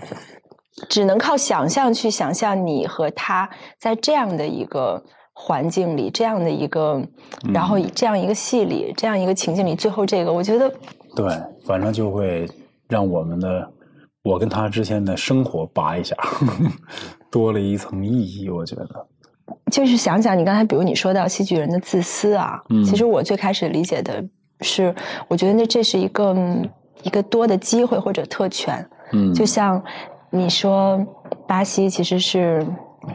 [0.89, 7.01] 只能靠想象去想象你和他在这样的一个环境里，这样的一个，
[7.53, 10.69] 然后这样一个戏里，这样一个情境里，最后这个，我觉得
[11.15, 11.27] 对，
[11.65, 12.47] 反正就会
[12.87, 13.67] 让我们的
[14.23, 16.15] 我跟他之间的生活拔一下，
[17.31, 18.87] 多了一层意义，我觉得。
[19.71, 22.83] 就是想想你刚才，比如你说到戏剧人的自私啊，嗯。
[22.83, 24.23] 其实我最开始理解的
[24.61, 24.93] 是，
[25.29, 26.69] 我觉得那这是一个嗯
[27.03, 29.81] 一个多的机会或者特权，嗯，就像
[30.29, 30.99] 你说
[31.47, 32.65] 巴西其实是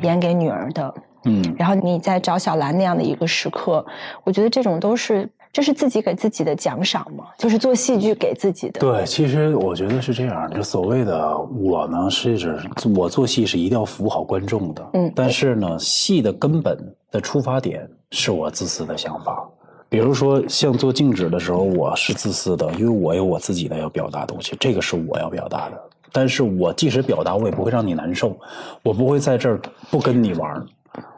[0.02, 1.54] 演给女儿的，嗯。
[1.58, 3.84] 然后你在找小兰那样的一个时刻，
[4.24, 8.80] 我觉得这种都是这是自己给自己的奖赏嘛，就是做戏剧给自己的。
[8.80, 12.58] 对，其实我觉得是这样，就所谓的我呢，是指
[12.96, 15.12] 我做戏是一定要服务好观众的，嗯。
[15.14, 16.78] 但是呢，戏的根本
[17.10, 19.46] 的出发点是我自私的想法。
[19.92, 25.78] 比如说，像做静止的时候，我是自私的，因为我有我自己的要表达的东西，这个是我要表达的。
[26.10, 28.34] 但是我即使表达，我也不会让你难受，
[28.82, 30.64] 我不会在这儿不跟你玩儿。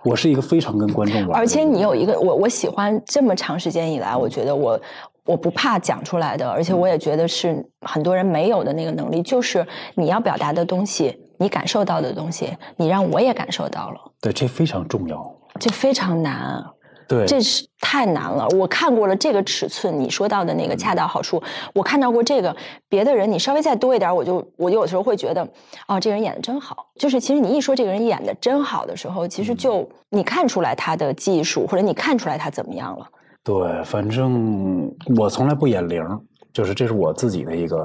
[0.04, 4.80] 我是一个非常跟观众玩而且你有一个我我喜欢这么长时间以来，我觉得我
[5.24, 15.32] 我不怕讲出来的，而且我也觉得是很多人没有的那个能力，就是你要表达的东西，你感受到的东西，你让我也感受到了，对这非常重要。
[15.60, 16.60] 这非常难。
[17.06, 18.48] 对，这是太难了。
[18.58, 21.42] 我看过了这个尺寸，你说到的那个恰到好处，
[21.74, 22.54] 我看到过这个。
[22.88, 25.42] 别的人你稍微再多一点，我就我有时候会觉得，
[25.88, 26.86] 哦，这个人演的真好。
[26.98, 33.06] 就是其实你一说这个人演的真好的时候，其实就你看出来他的技术，或者你看出来他怎么样了。
[33.42, 36.02] 对，反正我从来不演零，
[36.52, 37.76] 就是这是我自己的一个。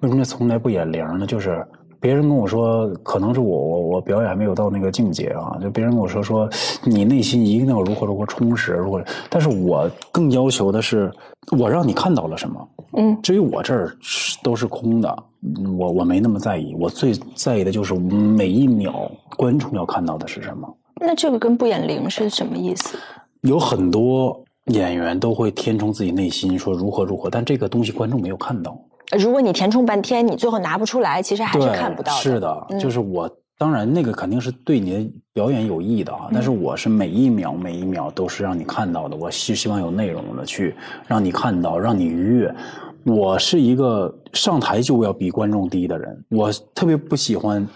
[0.00, 1.26] 为什么从来不演零呢？
[1.26, 1.64] 就是
[2.00, 5.58] 别人跟我说，可能是我我我表演还没有到那个境界啊。
[5.60, 6.48] 就别人跟我说说，
[6.84, 9.02] 你内心一定要如何如何充实，如何。
[9.28, 11.10] 但是我更要求的是，
[11.58, 12.68] 我让你看到了什么。
[12.96, 13.96] 嗯，至于我这儿
[14.42, 16.74] 都是空的，嗯我我没那么在意。
[16.78, 20.72] 我最在意的就是每一秒观众要看到的是什么。
[21.00, 22.98] 那这个跟不演零是什么意思？
[23.42, 28.76] 有很多演员都会填充自己内心说如何如何，但这个东西观众没有看到，
[29.16, 32.20] 如果你填充半天，你最后拿不出来，其实还是看不到的。
[32.20, 33.30] 是的，嗯就是我。
[33.60, 40.76] 当然，那个肯定是对你的表演有益的啊，但是我是每一秒每一秒都是让你看到的，我是希望有内容的去
[41.08, 42.54] 让你看到，让你愉悦。
[43.02, 47.66] 我是一个上台就要比观众低的人，我特别不喜欢。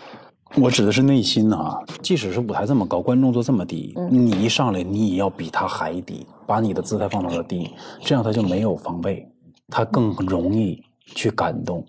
[0.55, 7.71] 我指的是内心啊，即使是舞台这么高，观众坐这么低，嗯你一上来你也要比他还低，把你的姿态放到了低，
[8.03, 9.27] 这样他就没有防备，
[9.69, 10.81] 他更容易
[11.15, 11.85] 去感动。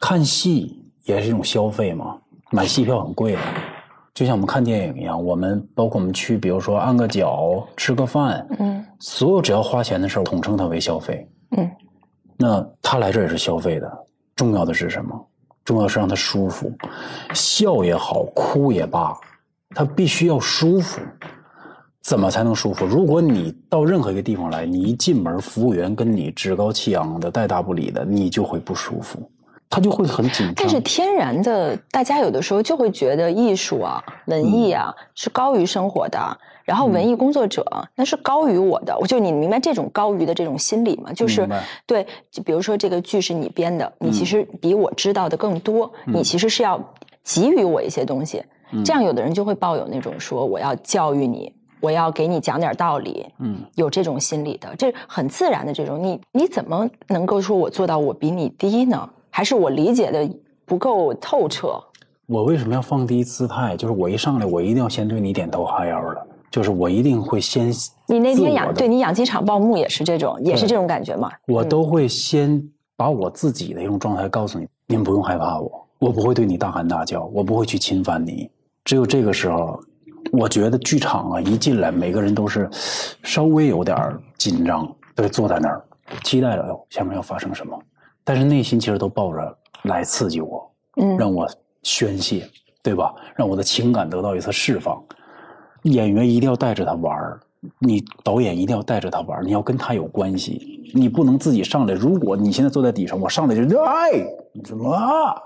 [0.00, 2.16] 看戏也是一种消费嘛，
[2.50, 3.38] 买戏票很贵的，
[4.12, 11.28] 就像我们看电影一样，我们包括我们去，比如说按个脚、吃个饭，嗯所有只要花钱的事儿，统称它为消费。
[11.56, 11.70] 嗯，
[12.36, 13.90] 那他来这儿也是消费的，
[14.36, 15.28] 重要的是什么？
[15.64, 16.70] 重要是让他舒服，
[17.32, 19.16] 笑也好，哭也罢，
[19.70, 21.00] 他必须要舒服。
[22.04, 22.84] 怎么才能舒服？
[22.84, 29.18] 如果你到任何一个地方来，你一进门，服务员跟你趾高气扬的、带大不理的，你就会不舒服，
[29.70, 30.54] 他就会很紧张。
[30.54, 36.18] 但是天然的，大家有的时候就会觉得艺术啊、文艺啊、嗯是高于生活的，
[36.64, 37.64] 然后文艺工作者、
[37.94, 38.94] 那是高于我的。
[38.98, 41.10] 我就你明白这种高于的这种心理吗？
[41.14, 41.48] 就是
[41.86, 46.78] 对，就比如说这个剧是你编的，你嗯其实比我知道的更多，你其实是要
[47.24, 48.44] 给予我一些东西。
[48.72, 51.50] 嗯这样有的人就会抱有那种说我要教育你。
[51.84, 59.08] 我要给你讲点道理，嗯，有这种心理的，这很自然的这种，你你怎么能够说我做到我比你低呢？
[59.30, 60.28] 还是我理解的
[60.64, 61.78] 不够透彻？
[62.26, 63.76] 我为什么要放低姿态？
[63.76, 67.70] 就是我一上来，我一定要先对你点头哈腰的，就是我一定会先
[68.06, 71.30] 你那天养对你养鸡场报幕也是这种，也是这种感觉吗？
[71.48, 72.62] 我都会先
[72.96, 78.48] 把我自己的一种状态告诉你，您不用害怕我，我不会对你大喊大叫，我不会去侵犯你。
[78.84, 79.78] 只有这个时候，
[80.36, 82.68] 我觉得剧场啊，一进来每个人都是
[83.22, 83.96] 稍微有点
[84.36, 85.82] 紧张，对，坐在那儿
[86.22, 87.78] 期待着哟下面要发生什么，
[88.24, 91.48] 但是内心其实都抱着来刺激我，嗯让我
[91.82, 92.48] 宣泄，
[92.82, 93.14] 对吧？
[93.36, 95.00] 让我的情感得到一次释放。
[95.82, 97.40] 演员一定要带着他玩儿，
[97.78, 101.94] 你导演一定要带着他玩儿，你要跟他有关系，你不能自己上来。
[101.94, 104.10] 如果你现在坐在底上，我上来就哎，
[104.52, 105.36] 你怎么啊？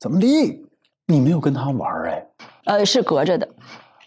[0.00, 0.66] 怎么地？
[1.06, 2.26] 你没有跟他玩儿哎，
[2.64, 3.46] 呃，是隔着的。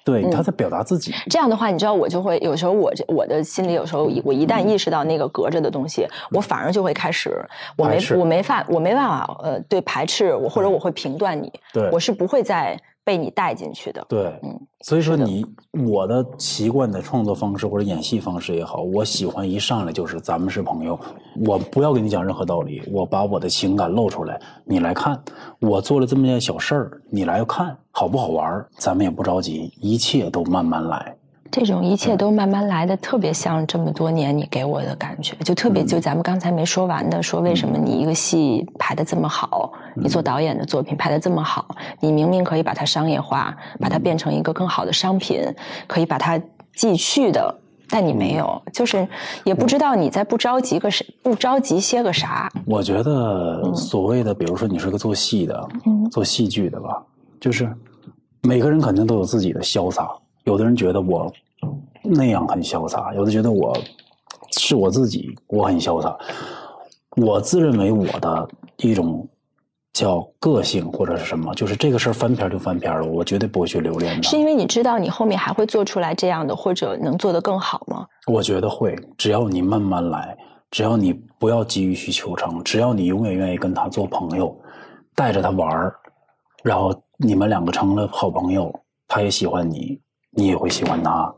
[0.06, 1.12] 对，他在表达自己。
[1.32, 7.36] 这样的话，你知道我就会有时候我这我的心里有时候我一旦意识到那个隔着的东西，我反而就会开始
[7.76, 11.90] 我没我没法我没办法呃对排斥我或者我会评断你，对。
[11.92, 14.06] 我是不会再被你带进去的。
[14.10, 15.46] 对，嗯所以说你
[15.88, 21.00] 我的习惯的创作方式或者演戏方式也好，我喜欢一上来就是咱们是朋友，
[21.46, 25.24] 我不要跟你讲任何道理，我把我的情感露出来，你来看，
[25.60, 28.70] 我做了这么件小事儿，你来看好不好玩儿？
[28.78, 31.16] 咱们也不着急，一切都慢慢来。
[31.56, 35.88] 这种一切都慢慢来的，特别像这么多年你给我的感觉，就特别嗯。
[35.88, 40.10] 就咱们刚才没说完的，说为什么你一个戏拍的这么好，你嗯。
[40.10, 41.66] 做导演的作品拍的这么好，
[42.02, 45.42] 你明明可以把它商业化，把它变成一个更好的商品，
[45.88, 46.38] 可以把它
[46.76, 47.58] 继续的。
[47.88, 49.08] 但你没有，就是
[49.46, 52.52] 也不知道你在不着急个啥，不着急些个啥。
[52.66, 56.10] 我觉得所谓的，比如说你是个做戏的，嗯。
[56.10, 57.02] 做戏剧的吧，
[57.40, 57.74] 就是
[58.42, 60.10] 每个人肯定都有自己的潇洒。
[60.44, 61.34] 有的人觉得我
[62.08, 63.78] 那样很潇洒，有的觉得我
[64.58, 66.16] 是我自己，我很潇洒。
[67.18, 68.48] 我自认为我的
[68.78, 69.28] 一种
[69.94, 74.24] 叫个性或者是什么，就是这个事儿翻篇就翻篇了，我绝对不会去留恋的。
[74.24, 78.06] 是因为你知道你后面还会做出来这样的，或者能做得更好吗？
[78.28, 80.38] 我觉得会，只要你慢慢来，
[80.70, 84.54] 只要你不要急于去求成，只要你永远愿意跟他做朋友，
[85.16, 85.96] 带着他玩儿，
[86.64, 88.74] 然后你们两个成了好朋友，
[89.08, 89.98] 他也喜欢你，
[90.32, 91.34] 你也会喜欢他，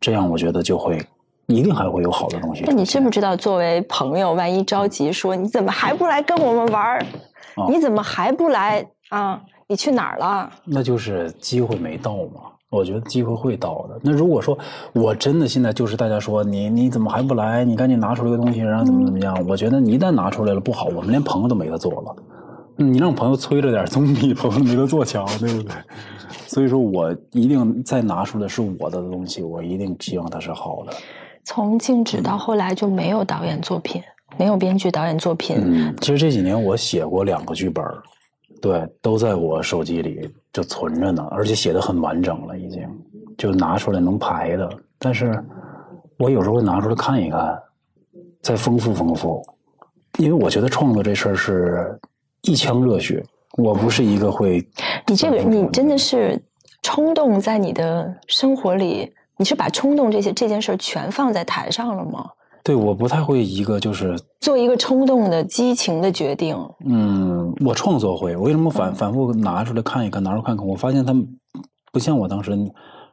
[0.00, 0.98] 这样我觉得就会
[1.46, 2.64] 一定还会有好的东西。
[2.66, 7.04] 那你知不知道，作为朋友，万一着急说你怎么还不来跟我们玩儿？
[7.56, 9.40] 哦你怎么还不来啊？
[9.66, 10.50] 你去哪儿了？
[10.64, 12.42] 那就是机会没到嘛。
[12.70, 13.98] 我觉得机会会到的。
[14.00, 14.56] 那如果说
[14.92, 17.64] 我真的现在就是大家说你你怎么还不来？
[17.64, 19.36] 你赶紧拿出来个东西，然后怎么怎么样？
[19.48, 22.16] 我觉得你一旦拿出来了不好，我们连朋友都没得做了。
[22.80, 25.72] 嗯你让朋友催着点，总比朋友没得做强，对不对？
[26.46, 30.92] 所以说我一定再拿出来是我的东西，我一定希望它是好的。
[31.44, 34.02] 从静止到后来就没有导演作品，
[34.38, 35.56] 没有编剧导演作品。
[35.60, 37.84] 嗯，其实这几年我写过两个剧本，
[38.62, 42.82] 对，都在我手机里就存着呢，而且写的很完整了，已经
[43.36, 44.68] 就拿出来能排的。
[44.98, 45.42] 但是
[46.18, 47.58] 我有时候会拿出来看一看，
[48.40, 49.42] 再丰富丰富，
[50.18, 52.00] 因为我觉得创作这事儿是
[52.42, 53.24] 一腔热血，
[53.58, 54.66] 我不是一个会。
[55.06, 56.40] 你这个，你真的是
[56.82, 62.30] 冲动在你的生活里，你是把冲动这些这件事儿全放在台上了吗？
[62.62, 66.54] 对，我不太会一个就是做一个冲动的、激情的决定，
[66.86, 70.66] 嗯，我创作会，我为什么反反复拿出来看一看，拿出来看看？
[70.66, 71.26] 我发现他们
[71.90, 72.52] 不像我当时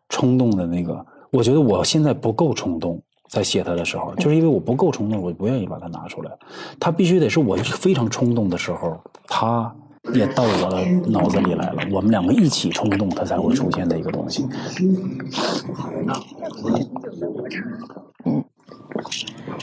[0.09, 6.31] 冲动的那个，我觉得我现在不够冲动，在写它的时候，就是因为我不够冲动，我不愿意把它拿出来。
[6.79, 9.73] 它必须得是我非常冲动的时候，它
[10.13, 14.47] 也到我的脑子里来了，我们两个一起冲动，它才会出现的一个东西。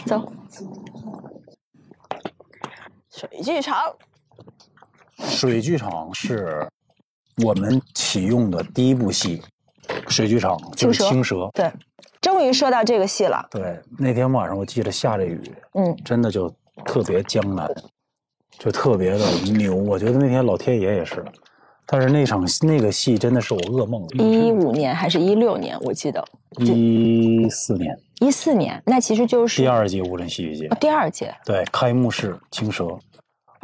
[0.04, 0.30] 走。
[3.10, 3.76] 水剧场，
[5.18, 6.68] 水剧场是
[7.42, 9.40] 我们启用的第一部戏，
[10.08, 11.50] 水剧场就是青蛇蛇。
[11.54, 11.70] 对，
[12.20, 13.46] 终于说到这个戏了。
[13.50, 15.40] 对，那天晚上我记得下着雨，
[15.74, 16.48] 嗯，真的就
[16.84, 17.68] 特别江南，
[18.58, 19.74] 就特别的牛。
[19.74, 21.24] 我觉得那天老天爷也是，
[21.86, 24.06] 但是那场那个戏真的是我噩梦。
[24.12, 25.78] 一五年还是一六年？
[25.80, 26.24] 我记得
[26.58, 31.34] 一四年一四年，那其实就是第二届乌镇戏剧节哦，第二届。
[31.44, 32.88] 对开幕式青蛇，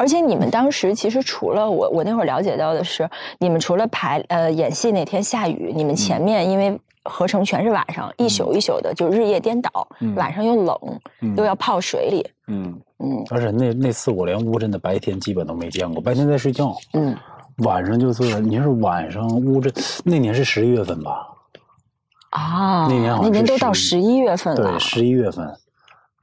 [0.00, 3.06] 而且你们当时其实除了我，我那会儿了解到的是，
[3.38, 10.14] 你们除了排呃演戏那天下雨，你们前面因为合成全是晚上，一宿一宿的就日夜颠倒，嗯。
[10.14, 10.74] 晚上又冷，
[11.20, 11.36] 嗯。
[11.36, 13.22] 又要泡水里，嗯，嗯。
[13.30, 17.14] 而且那那次我连乌镇的白天基本都没见过，白天在睡觉，嗯，
[17.58, 18.40] 晚上就坐着。
[18.40, 19.70] 你说晚上乌镇
[20.02, 21.28] 那年是十一月份吧？
[22.30, 24.70] 啊，那年好像那年都到十十一月份了。
[24.70, 25.46] 对，，十一月份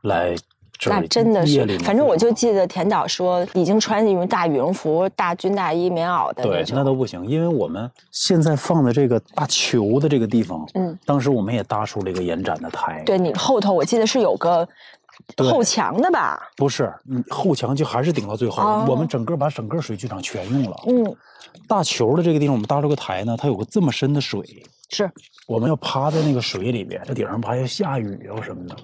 [0.02, 0.36] 来
[0.86, 6.78] 那真的是，反正我就记得田导说，已经穿那种大羽绒服、大军大衣、棉袄的对，种。
[6.78, 14.68] 那都不行，因为我们现在放的这个大球的这个地方，嗯，当时我们也搭出了一个延展的台，对你后头我记得是有个
[15.38, 16.40] 后墙的吧？
[16.56, 18.62] 不是，你后墙就还是顶到最后。
[18.62, 20.84] 哦我们整个把整个水剧场全用了。
[20.88, 21.16] 嗯，
[21.68, 24.42] 大球的这个地方，我们搭了个台呢，它有个这么深的水，
[24.90, 25.10] 是
[25.48, 28.76] 我们要趴在那个水里边，这顶上还要下雨啊什么的。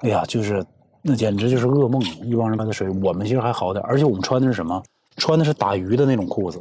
[0.00, 0.62] 哎呀，就是
[1.06, 2.98] 那简直就是噩梦，一帮人趴在水里。
[3.00, 4.82] 我们其实还好点，而且我们穿的是什么？
[5.16, 6.60] 穿的是打鱼的那种裤子。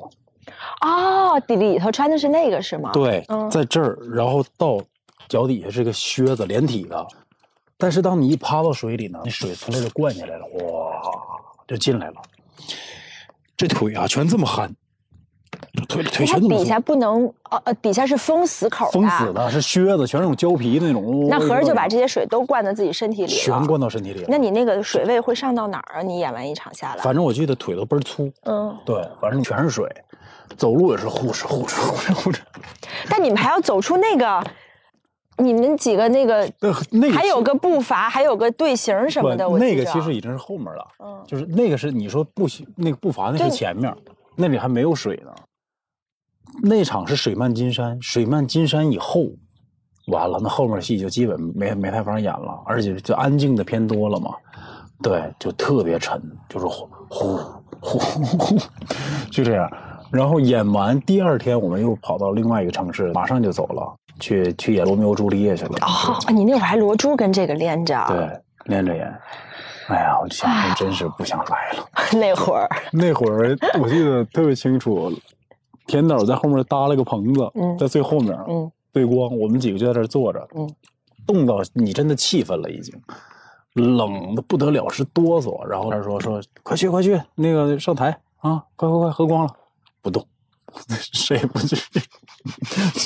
[0.82, 4.80] 哦，里里头穿的是那个是吗？，对，嗯在这儿，然后到
[5.28, 7.06] 脚底下是个靴子，连体的。
[7.78, 11.02] 但是当你一趴到水里呢，那水从这就灌下来了，哇，
[11.68, 12.16] 就进来了。
[13.58, 14.74] 这腿啊，全这么憨，
[15.88, 21.28] 腿腿它全这么粗底下不能，呃呃，底下是封死口的，封死的，是靴子，全是那种胶皮的那种。
[21.30, 24.28] 那合着就把这些些水都灌到自己身体里了，全灌到身体里了。
[24.30, 26.02] 那你那个水位会上到哪儿啊？
[26.02, 29.90] 你演完一场下来，反正我记得腿都倍儿粗，嗯，对，反正全是水，
[30.58, 32.40] 走路也是呼哧呼哧呼哧呼哧。
[33.10, 34.44] 但你们还要走出那个，
[35.38, 43.94] 你们几个那个，那那个还有个步伐，还有个队形什么的，我那个其实已经是后面了，嗯就是那个是你说步行那个步伐那是前面，
[44.36, 45.32] 那里还没有水呢。
[46.64, 49.26] 那场是水漫金山，水漫金山以后，
[50.08, 54.32] 完了，那后面戏就基本没没太法演了，而且就安静的偏多了嘛，
[55.02, 57.38] 对，就特别沉，就是呼呼
[57.82, 58.58] 呼呼，
[59.32, 59.70] 就这样。
[60.12, 65.78] 然后演完第二天，我们又跑到另外一个城市，马上就走了，去去演罗密欧朱丽叶去了。
[65.82, 69.14] 哦，你那会儿还罗珠跟这个连着，对，连着演。
[69.88, 71.86] 哎呀，我就想说，真是不想来了。
[72.14, 75.12] 那会儿，那会儿我记得特别清楚，
[75.86, 80.68] 田导在后面搭了个棚子，嗯在最后面，嗯，对光，我们几个就在这坐着，嗯，
[81.28, 83.00] 冻到你真的气愤了，已经
[83.74, 85.64] 冷的不得了，是哆嗦。
[85.66, 89.56] 然后他说说快去快去，那个上台啊，快快快，喝光了，
[90.02, 90.26] 不动，
[91.14, 91.76] 谁也不去，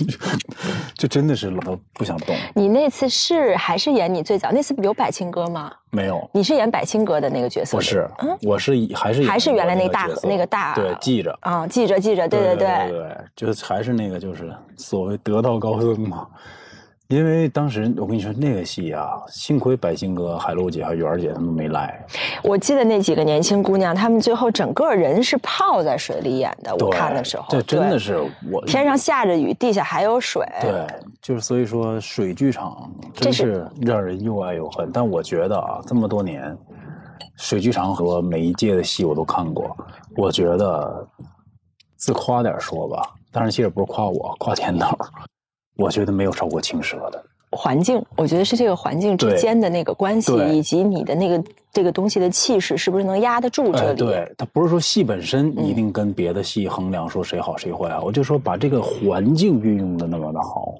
[0.97, 2.35] 就真的是老到不想动。
[2.53, 5.71] 你那次是还是演你最早那次有百青哥吗？
[5.91, 7.77] 没有，你是演百青哥的那个角色？
[7.77, 11.37] 不是，嗯我是以还是还是原来那个大那个大对记着。
[11.41, 16.27] 啊，记着记着，对对对对对，就是还是那个，就是所谓得道高僧嘛。
[17.09, 22.05] 因为当时我跟你说那个戏啊，幸亏百姓哥、海璐姐还有媛儿姐他们没来。
[22.43, 26.75] 我记得那几个年轻姑娘，她们最后整个人是泡在水里演的。
[26.75, 30.45] 我看的时候，这真的是我天上下着雨，地下还有水。
[30.61, 30.85] 对，
[31.19, 34.91] 就是所以说水剧场真是让人又爱又恨。
[34.93, 36.55] 但我觉得啊，这么多年，
[37.37, 39.75] 水剧场和每一届的戏我都看过，
[40.15, 41.07] 我觉得
[41.95, 43.01] 自夸点说吧，
[43.31, 44.95] 当然其实不是夸我，夸田导，
[45.79, 47.23] 我觉得没有超过青蛇的。
[47.51, 53.93] 环境，我觉得是这个环境之间的那个关系，以及你的那个这个东西的气势，是不是能压得住这哎，里？
[53.93, 60.75] 嗯对，它不是说戏本身一定跟别的戏衡量说谁好谁坏啊，我就说把这个环境运用的那么的好。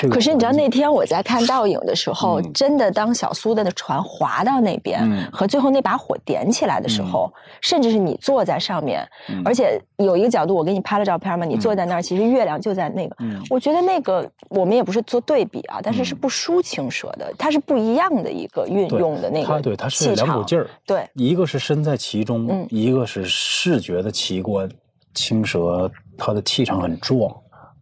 [0.00, 2.52] 这个可是你知道那天我在看倒影的时候，嗯。
[2.52, 5.28] 真的当小苏的那船划到那边，嗯。
[5.32, 9.42] 和最后那把火点起来的时候，甚至是你坐在上面，嗯。
[9.44, 13.40] 而且有一个角度，我给你拍了照片嘛，你坐在那儿，其实月亮就在那个，嗯。
[13.50, 16.18] 我觉得那个我们也不是做对比啊，但是是嗯。
[16.18, 22.66] 不输青蛇的，它是不一样的一个运用的那个它对它是气场两股劲儿，对，一个是身在其中，嗯。
[22.70, 24.68] 一个是视觉的奇观。
[25.14, 25.88] 青蛇
[26.18, 27.32] 它的气场很壮，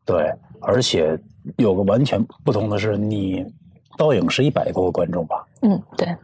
[0.04, 1.18] 对，而且
[1.56, 3.44] 有个完全不同的是，你
[3.96, 6.16] 倒影是一百多个观众吧，嗯，对，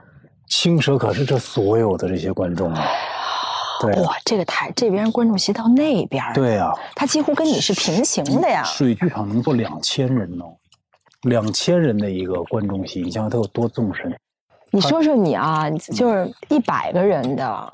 [0.48, 2.82] 青蛇可是这所有的这些观众啊，
[3.80, 4.02] 对啊。
[4.02, 8.62] 哇，这个台这边观众席到那边，对呀、它几乎跟你是平行的呀。
[8.64, 10.44] 水剧场能坐两千人呢，
[11.22, 14.16] 两千人的一个观众席，你想想它有多纵深。
[14.70, 17.72] 你说说你啊，就是一百个人的、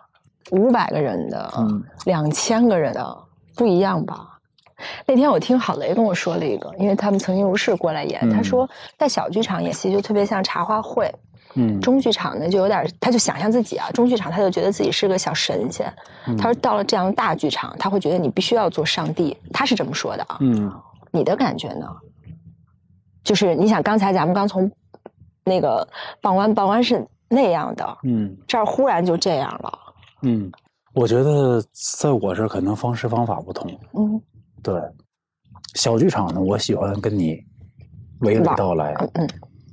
[0.50, 1.82] 五百个人的、嗯。
[2.06, 3.18] 两千个人的，
[3.56, 4.33] 不一样吧？
[5.06, 8.68] 那天我听郝雷跟我说了一个，因为他们曾经如是过来演，嗯他说
[8.98, 11.12] 在小剧场演戏就特别像茶话会，
[11.54, 15.92] 嗯中剧场呢就有点，他就想象自己啊，中剧场他就觉得自己是个小神仙，
[16.26, 20.38] 嗯他说到了这样的大剧场，他会觉得你必须要做上帝，他是这么说的啊。
[20.40, 20.72] 嗯，
[21.10, 21.86] 你的感觉呢？
[23.22, 24.70] 就是你想刚才咱们刚从
[25.44, 25.86] 那个
[26.20, 29.78] 傍晚，傍晚是那样的，嗯这儿忽然就这样了，
[30.22, 30.52] 嗯，
[30.92, 31.62] 我觉得
[32.00, 33.70] 在我这儿可能方式方法不同。
[33.94, 34.20] 嗯
[34.64, 34.74] 对，
[35.74, 37.36] 小剧场呢，我喜欢跟你
[38.20, 38.94] 娓娓道来，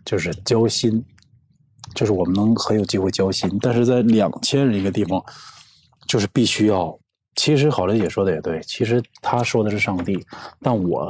[0.05, 1.03] 就是交心，
[1.95, 3.57] 就是我们能很有机会交心。
[3.61, 5.23] 但是在两千人一个地方，
[6.05, 6.95] 就是必须要。
[7.35, 10.23] 其实郝雷姐说的也对，其实她说的是上帝，
[10.59, 11.09] 但我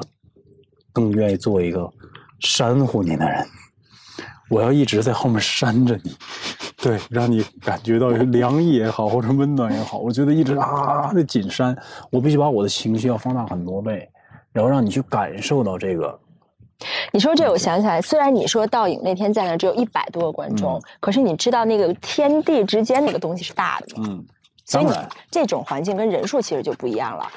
[0.93, 1.91] 更愿意做一个
[2.39, 3.43] 煽乎你的人。
[4.47, 6.15] 我要一直在后面扇着你，
[6.81, 11.77] 对，让你感觉到凉意也好，或者温暖也好，我觉得一直啊的紧扇，
[12.09, 14.09] 我必须把我的情绪要放大很多倍，
[14.51, 16.19] 然后让你去感受到这个。
[17.13, 24.07] 你说这，我想起来，虽然你说倒影那天在那儿只有一百多个观众，嗯可是你知道那个天地之间那个东西是大的吗？
[24.09, 24.25] 嗯，
[24.71, 27.27] 当然，这种环境跟人数其实就不一样了。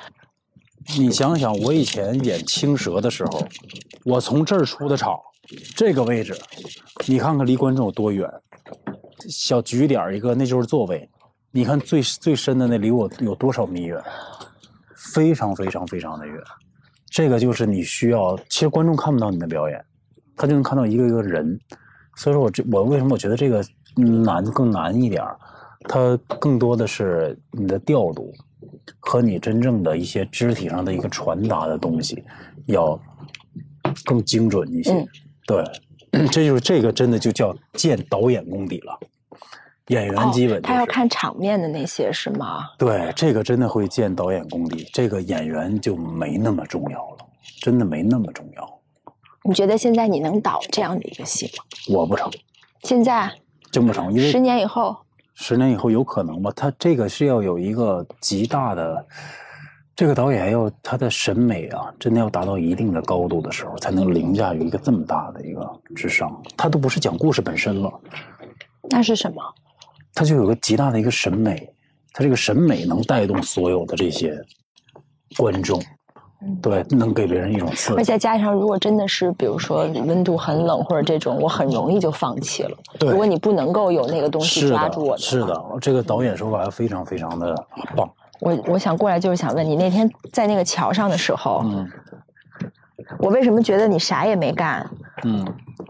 [0.97, 3.47] 你想想，我以前演青蛇的时候，
[4.07, 5.19] 我从这儿出的场，
[5.77, 6.35] 这个位置，
[7.07, 8.27] 你看看离观众有多远，
[9.29, 11.09] 小橘点儿一个，那就是座位。
[11.51, 14.03] 你看最最深的那离我有多少米远？
[14.97, 16.37] 非常非常非常的远。
[17.09, 19.85] 这个就是你需要，其实观众看不到你的表演，
[20.37, 21.59] 他就能看到一个一个人。
[22.17, 23.65] 所以说我这我为什么我觉得这个
[23.95, 25.39] 难更难一点儿？
[25.87, 28.33] 它更多的是你的调度
[28.99, 32.25] 和你真正的一些肢体上的一个传达的东西
[32.67, 32.99] 要
[34.05, 34.93] 更精准一些。
[34.93, 35.07] 嗯
[35.47, 35.63] 对，
[36.33, 38.99] 这就是这个真的就叫见导演功底了。
[39.89, 42.71] 演员基本、就是哦他要看场面的那些是吗？
[42.79, 47.27] 对，这个真的会见导演功底，这个演员就没那么重要了，
[47.61, 48.81] 真的没那么重要。
[49.43, 51.65] 你觉得现在你能导这样的一个戏吗？
[51.91, 52.31] 我不成，
[52.83, 53.31] 现在
[53.71, 54.97] 真不成，因为十年以后，
[55.35, 56.51] 十年以后有可能吧？
[56.57, 59.07] 他这个是要有一个极大的，
[59.95, 66.43] 这个导演要他的审美啊，真的要达到一定的高度的时候，才能凌驾于一个这么大的一个之上。
[66.57, 67.93] 他都不是讲故事本身了，
[68.89, 69.43] 那是什么？
[70.15, 71.69] 他就有个极大的一个审美，
[72.13, 74.39] 他这个审美能带动所有的这些
[75.37, 75.83] 观众，
[76.63, 77.99] 对，能给别人一种刺激。
[77.99, 82.77] 而且加上，如果真的是比如说温度很冷或者这种，我很容易就放弃了。
[82.99, 87.55] 对如果你不能够有那个东西抓住我的，是话的，这个导演手法非常非常的
[87.97, 88.09] 棒。
[88.41, 91.89] 我我想过来就是想问你，那天在那个桥上的时候，嗯
[93.19, 94.89] 我为什么觉得你啥也没干？
[95.25, 95.45] 嗯，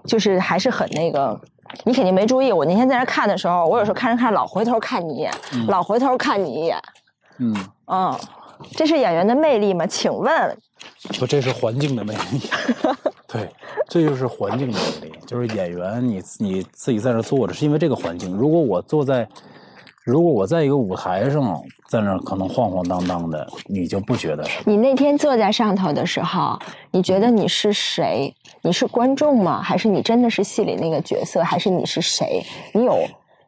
[0.04, 1.40] 就是还是很那个，
[1.84, 2.52] 你肯定没注意。
[2.52, 5.32] 我那天在那看的时候，我有时候看着看着老回头看你一眼，
[5.66, 6.78] 老回头看你一眼。
[7.38, 7.56] 嗯，
[7.86, 8.18] 嗯，
[8.76, 9.86] 这是演员的魅力吗？
[9.86, 10.58] 请问，
[11.18, 12.40] 不，这是环境的魅力。
[13.26, 13.48] 对，
[13.88, 18.36] 这就是环境的魅力，就是演员你你自己在那坐着，是因为这个环境。
[18.36, 19.28] 如果我坐在，
[20.04, 24.62] 如果我在一个舞台上，在那儿可能晃晃荡荡的，你就不觉得是。
[24.66, 26.58] 你那天坐在上头的时候，
[26.90, 28.34] 你觉得你是谁？
[28.62, 29.62] 你是观众吗？
[29.62, 31.42] 还是你真的是戏里那个角色？
[31.42, 32.44] 还是你是谁？
[32.74, 32.98] 你有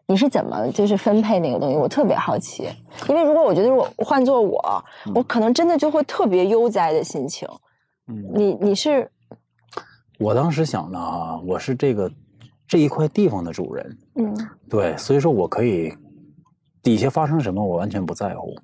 [0.06, 1.76] 你是怎么就是分配那个东西？
[1.76, 2.66] 我特别好奇，
[3.06, 4.82] 因为如果我觉得如果换做我，
[5.14, 7.46] 我可能真的就会特别悠哉的心情。
[8.08, 9.10] 嗯，你你是
[10.18, 12.10] 我当时想的啊，我是这个
[12.66, 14.34] 这一块地方的主人，嗯
[14.70, 15.92] 对，所以说我可以
[16.86, 18.56] 底下发生什么，我完全不在乎。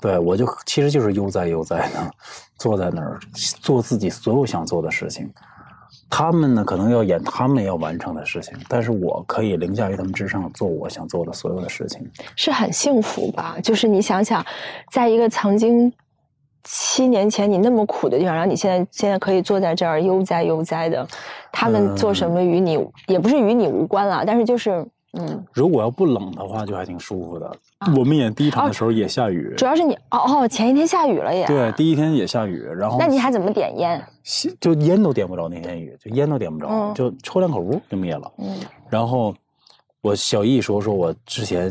[0.00, 2.10] 对我就其实就是悠哉悠哉的
[2.56, 3.16] 坐在那儿
[3.60, 5.32] 做自己所有想做的事情。
[6.10, 12.04] 他们呢，可能要演他们要完成的事情，但是我可以凌驾于他们之上，做我想做的所有的事情。
[12.34, 13.56] 是很幸福吧？
[13.62, 14.44] 就是你想想，
[14.90, 15.92] 在一个曾经
[16.64, 21.06] 七年前你那么苦的地方，然后你现在现在可以坐在这儿悠哉悠哉的，
[21.52, 24.84] 他们做什么与你、也不是与你无关了，但是就是
[25.14, 27.50] 嗯，如果要不冷的话，就还挺舒服的。
[27.96, 31.46] 我们演第一场的时候也下雨，主要是你哦哦，前一天下雨了也。
[31.46, 34.02] 对，第一天也下雨，然后那你还怎么点烟？
[34.60, 38.30] 就烟都点不着那天雨，就烟都点不着，嗯就抽两口屋就灭了。
[38.36, 38.58] 嗯，
[38.90, 39.34] 然后
[40.02, 41.70] 我小易说说我之前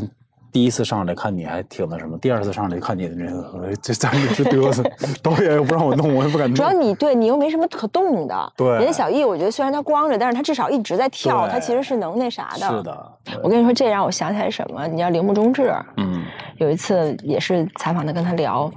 [0.50, 4.82] 第一次上来看你还挺那什么，第二次上来看你的那个 这咱也是嘚瑟，
[5.22, 6.54] 导演又不让我弄，我也不敢弄。
[6.56, 8.52] 主要你对你又没什么可动的。
[8.56, 12.68] 对人家小艺，我觉得虽然他光着，但是他至少一直在跳，对他其实是能那啥的。
[12.68, 12.82] 是。
[12.82, 14.86] 的，我跟你说，这让我想起来什么？
[14.88, 16.22] 你知道铃木忠志，嗯
[16.56, 18.68] 有一次也是采访他，跟他聊，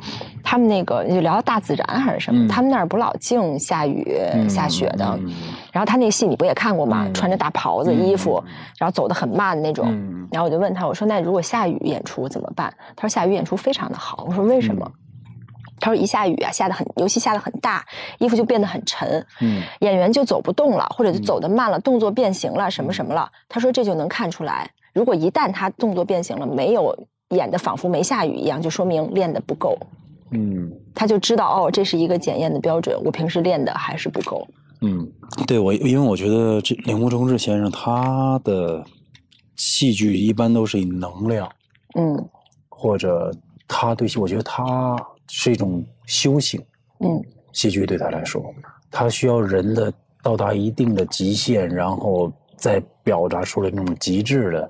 [0.43, 5.17] 他们那个就聊到大自然还是什么，嗯他们那儿不老净下雨、嗯下雪的。
[5.19, 5.31] 嗯
[5.71, 7.05] 然后他那个戏你不也看过吗？
[7.07, 8.43] 嗯穿着大袍子、嗯衣服，
[8.77, 9.85] 然后走得很慢那种。
[9.89, 12.73] 嗯然后我就问他，我说那如果下雨演出怎么办？
[12.95, 14.25] 他说下雨演出非常的好。
[14.27, 14.85] 我说为什么？
[14.85, 14.97] 嗯
[15.83, 17.83] 他说一下雨啊，下得很，尤其下得很大，
[18.19, 23.27] 衣服就变得很沉，嗯演员就走不动了，或者就走得慢了，动作变形了，什么什么了。
[23.49, 26.95] 他说这就能看出来，如果一旦他动作变形了，没有
[27.29, 29.75] 演的仿佛没下雨一样，就说明练得不够。
[30.29, 34.47] 嗯他就知道哦，这是一个检验的标准，我平时练的还是不够。
[34.81, 35.11] 嗯，
[35.47, 38.83] 对我，因为我觉得这铃木忠志先生他的
[39.55, 41.49] 戏剧一般都是以能量。
[41.95, 42.29] 嗯
[42.69, 43.31] 或者
[43.67, 44.95] 他对戏，我觉得他
[45.27, 46.59] 是一种修行。
[46.99, 47.21] 嗯
[47.53, 48.43] 戏剧对他来说，
[48.89, 54.69] 他需要人的到达一定的极限，然后再表达出来那种极致的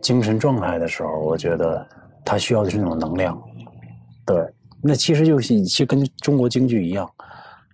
[0.00, 1.86] 精神状态的时候，我觉得
[2.24, 3.38] 他需要的是那种能量。
[4.24, 4.36] 对，
[4.82, 7.10] 那其实就是其实跟中国京剧一样，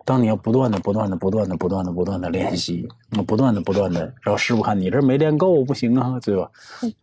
[0.06, 6.48] 当你要不断的、不断的、不断的、不断的、不断的练习，那不断的、不断的，然后师傅看你这没练够，不行啊，对吧？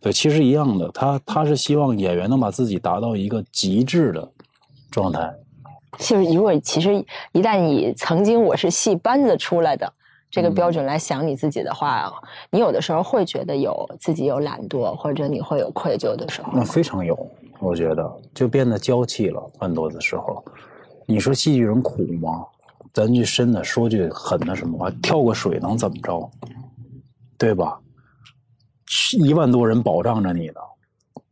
[0.00, 4.26] 对，其实一样的，他他是希望演员能把自己达到一个极致的
[4.90, 5.32] 状态。
[5.98, 9.92] 就是如果其实一旦你曾经我是戏班子出来的
[10.30, 12.10] 这个标准来想你自己的话，
[12.50, 16.50] 你有的时候会觉得有自己有懒惰，或者你会有愧疚的时候。
[16.54, 17.14] 那非常有，
[17.60, 19.40] 我觉得就变得娇气了。
[19.58, 20.42] 很多的时候，
[21.04, 22.46] 你说戏剧人苦吗？
[22.94, 26.30] 咱句深的说句狠的什么话，跳个水能怎么着？
[27.36, 27.78] 对吧？
[29.18, 30.60] 一万多人保障着你呢，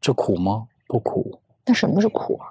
[0.01, 0.67] 这苦吗？
[0.89, 1.41] 不苦。
[1.65, 2.51] 那什么是苦啊？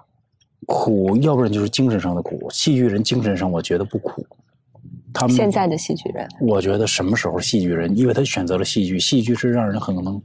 [0.65, 2.49] 苦，要不然就是精神上的苦。
[2.49, 4.25] 戏剧人精神上，我觉得不苦。
[5.13, 10.21] 他们现在的戏剧人，我觉得什么时候戏剧人，因为他选择了戏剧，戏剧是让人很能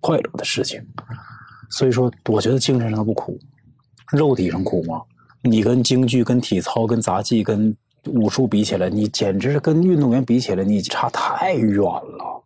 [0.00, 0.84] 快乐的事情，
[1.70, 3.38] 所以说，我觉得精神上不苦，
[4.10, 5.00] 肉体上苦吗？
[5.42, 7.76] 你跟京剧、跟体操、跟杂技、跟
[8.08, 12.44] 武术比起来，你简直是跟运动员比起来，你差太远了。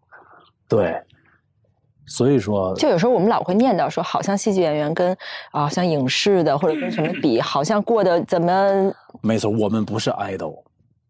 [0.68, 1.00] 对，
[2.06, 5.16] 所以说，就有时候我们老会念叨说，好像戏剧演员跟
[5.52, 8.92] 啊，像影视的或者跟什么比，好像过得怎么？
[9.22, 10.62] 没错，我们不是 idol。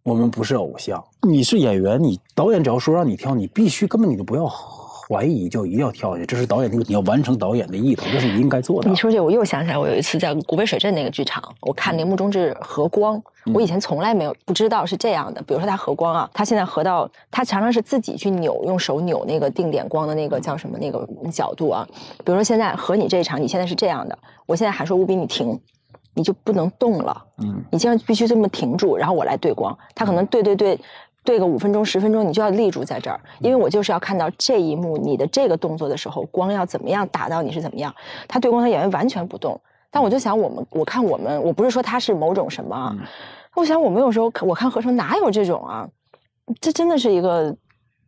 [0.03, 4.47] 我们不是偶像，你是演员，你导演只要说让你跳，你必须根本你就不要
[5.11, 6.27] 怀疑，就一定要跳下去。
[6.27, 8.89] 这是导演的，你要完成导演的意图，这是你应该做的。
[8.89, 13.19] 你说这，我又想起来，我有一次在古北水镇那个剧场，我看那个《目中之和光》，
[13.53, 15.43] 我以前从来没有不知道是这样的。
[15.43, 21.85] 比如说他和光啊，他现在合到他常常是自己去扭，用手扭那个定点光的那个叫什么那个角度啊。
[22.25, 25.59] 比如说现在和你这一场，你现在是这样的，我现在喊说吴比你停。
[26.13, 29.75] 你就不能动了，嗯，你现在必须这么停住，然后我来对光。
[29.95, 30.79] 他可能对对对，
[31.31, 37.95] 对个五分钟十分钟，你就要立住在这儿，因为我就是要看到这一幕，你的这个动作的时候，光要怎么样打到你是怎么样。
[38.27, 39.61] 他对光，他演员完全不动。
[39.93, 42.97] 但我就想，我们我看我们，我不是说他是某种什么，
[43.55, 45.89] 我想我们有时候我看合成哪有这种啊？
[46.61, 47.57] 这真的是一个，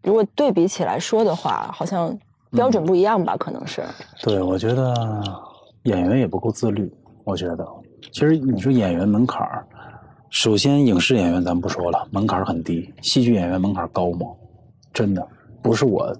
[0.03, 2.19] 如果对比起来说的话，好像
[2.51, 3.37] 标准不一样吧？
[3.37, 3.85] 可能是。
[4.21, 4.93] 对，我觉得
[5.85, 6.93] 演员也不够自律，
[7.23, 7.65] 我觉得。
[8.13, 9.65] 其实你说演员门槛儿，
[10.33, 12.91] 首先影视演员咱不说了，门槛很低。
[13.03, 14.29] 戏剧演员门槛高吗？
[14.91, 15.29] 真的
[15.61, 16.11] 不是我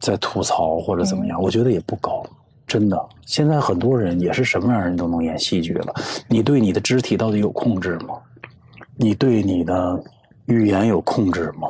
[0.00, 2.24] 在吐槽或者怎么样，我觉得也不高。
[2.66, 5.94] 真的，现在很多人也是什么样人都能演戏剧了。
[6.28, 8.18] 你对你的肢体到底有控制吗？
[8.96, 10.02] 你对你的
[10.46, 11.68] 语言有控制吗？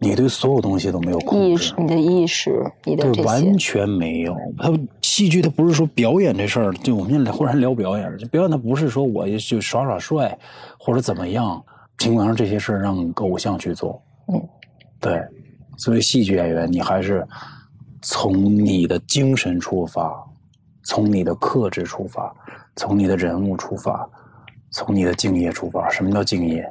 [0.00, 4.36] 你对所有东西都没有控制，你的意识，你的对完全没有。
[4.56, 4.72] 他
[5.02, 10.38] 戏剧，他不是说表演这事儿，就我们现在忽然聊表演，就表演他不是说我就耍耍帅
[10.78, 11.62] 或者怎么样，
[11.96, 14.00] 尽管上这些事儿让偶像去做。
[14.28, 14.40] 嗯，
[15.00, 15.20] 对，
[15.76, 17.26] 作为戏剧演员，你还是
[18.02, 20.24] 从你的精神出发，
[20.84, 22.32] 从你的克制出发，
[22.76, 24.08] 从你的人物出发，
[24.70, 25.90] 从你的敬业出发。
[25.90, 26.64] 什么叫敬业？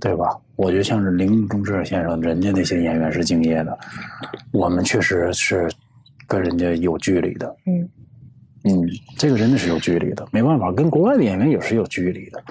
[0.00, 0.36] 对吧？
[0.56, 3.78] 我觉得像是林中志先生，人家那些演员是敬业的，
[4.52, 5.70] 我们确实是
[6.26, 7.56] 跟人家有距离的。
[7.66, 7.88] 嗯
[8.64, 12.42] 嗯，这个真的是有距离的，没办法，跟国外的演员也是有距离的。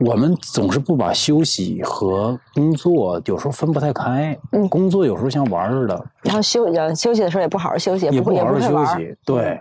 [0.00, 4.36] 我们总是不把休息和工作有时候分不太开。
[4.52, 9.14] 嗯，工作有时候像玩似的，然后休休息的时候也不好好休息，也不好好休息。
[9.24, 9.60] 对，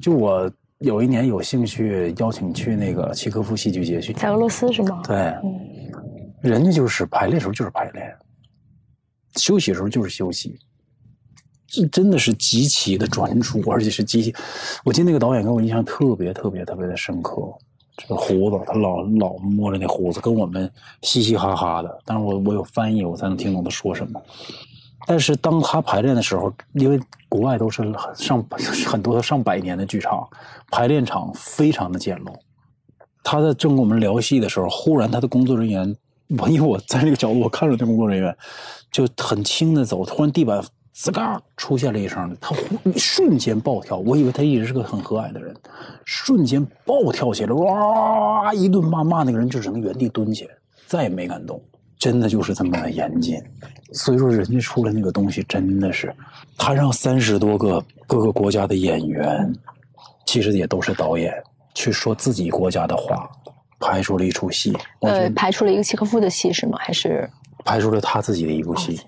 [0.00, 5.02] 就我有一年有兴趣邀请去那个契科夫戏剧节去，在俄罗斯是吗？
[5.06, 5.34] 对。
[6.44, 8.14] 人家就是排练的时候就是排练，
[9.36, 10.58] 休息的时候就是休息，
[11.66, 14.34] 这真的是极其的专注，而且是极其。
[14.84, 17.40] 我记得那个导演给我印象特别特别特别的深刻，
[17.96, 20.70] 这个胡子，他老老摸着那胡子，跟我们
[21.00, 21.98] 嘻嘻哈哈的。
[22.04, 24.22] 但是我我有翻译，我才能听懂他说什么。
[25.06, 27.82] 但是当他排练的时候，因为国外都是
[28.14, 28.46] 上
[28.86, 30.28] 很多上百年的剧场，
[30.70, 32.34] 排练场非常的简陋。
[33.22, 35.96] 他在正跟我们聊戏的时候，忽然他的工作人员。
[36.38, 38.36] 我因为我在那个角度，我看着那工作人员
[38.90, 40.62] 就很轻的走，突然地板
[40.94, 42.54] 吱嘎出现了一声，他
[42.96, 43.98] 瞬间暴跳。
[43.98, 45.54] 我以为他一直是个很和蔼的人，
[46.04, 50.46] 瞬间暴跳起来，哇一顿骂，骂那个人就只能原地蹲下，
[50.86, 51.60] 再也没敢动。
[51.96, 53.40] 真的就是这么的严谨。
[53.92, 56.14] 所以说，人家出来那个东西真的是，
[56.56, 59.50] 他让三十多个各个国家的演员，
[60.26, 61.32] 其实也都是导演，
[61.74, 63.30] 去说自己国家的话。
[63.84, 66.78] 拍出了一出戏，呃，拍出了一个契诃夫的戏是吗？
[66.80, 67.30] 还是
[67.64, 69.00] 拍出了他自己的一部戏？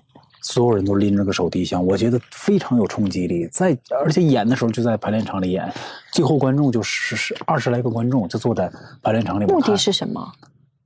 [0.43, 3.47] 所有人都拎着个手提箱，我觉得非常有冲击力。
[3.47, 5.69] 在而且演的时候就在排练场里演，
[6.13, 8.71] 最后观众就是是二十来个观众就坐在
[9.01, 9.45] 排练场里。
[9.45, 10.31] 目的是什么？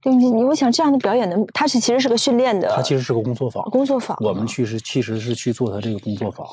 [0.01, 3.63] 对你，我想这样的表演的，他是其实是个训练的，他其实是个工作坊。
[3.65, 6.47] 工作坊，我们去是其实是去做他这个工作坊。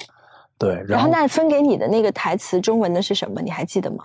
[0.59, 3.41] 对，然后那分给你的那个台词中文的是什么？
[3.41, 4.05] 你还记得吗？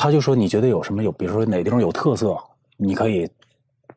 [0.00, 1.10] 他就说：“你觉得有什么有？
[1.10, 2.38] 比如说哪地方有特色，
[2.76, 3.28] 你可以。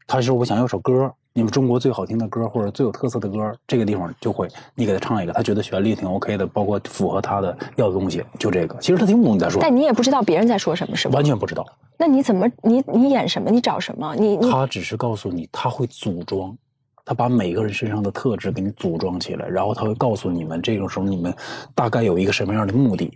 [0.08, 5.32] 他说我想要首歌，你们中国最好听的歌或者最有特色的歌，这个地方就会你给他唱一个。
[5.32, 8.76] 他觉得旋律挺 OK 的，包括符合他的要的东西，就这个。
[8.80, 11.14] 其实他听不懂你在说，但你也不知道别人在说什么，是吧？
[11.14, 11.64] 完全不知道。
[11.97, 13.52] 那你怎么你你演什么？
[13.52, 14.16] 你找什么？
[14.16, 16.58] 你他只是告诉你他会组装，
[17.06, 21.32] 他把每个人身上的特质给你组装起来，然后他会告诉你们，这个时候你们
[21.76, 23.16] 大概有一个什么样的目的，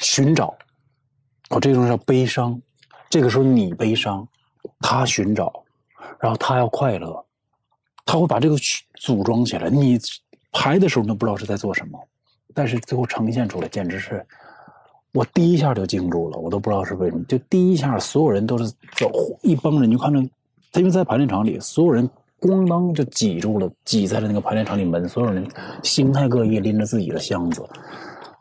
[0.00, 0.52] 寻找。
[1.48, 2.60] 哦，这种叫悲伤，
[3.08, 4.26] 这个时候你悲伤，
[4.80, 5.52] 他寻找，
[6.20, 7.24] 然后他要快乐，
[8.04, 8.56] 他会把这个
[8.94, 9.70] 组装起来。
[9.70, 9.98] 你
[10.52, 11.98] 排的时候都不知道是在做什么，
[12.54, 14.24] 但是最后呈现出来，简直是。
[15.12, 17.24] 我第一下就惊住了，我都不知道是为什么。
[17.24, 19.10] 就第一下，所有人都是走
[19.42, 20.20] 一帮人，就看着，
[20.74, 25.08] 因为在排练场里，所有人咣当就挤住了，挤在了那个排练场里门。
[25.08, 25.48] 所有人
[25.82, 27.66] 心态各异，拎着自己的箱子，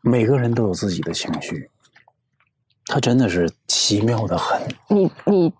[0.02, 1.70] 每个人都有自己的情绪。
[2.88, 4.62] 他真的是奇妙的很。
[4.88, 5.54] 你你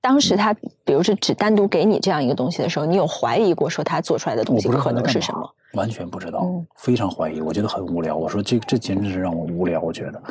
[0.00, 0.54] 当时他，
[0.84, 5.54] 比如说只单独给你这样一个东西的时候，你有怀疑过说他做出来的东西可能是什么？
[5.72, 6.42] 完全不知道，
[6.76, 8.16] 非常怀疑，我觉得很无聊。
[8.16, 9.80] 我说这这简直是让我无聊。
[9.80, 10.22] 我觉得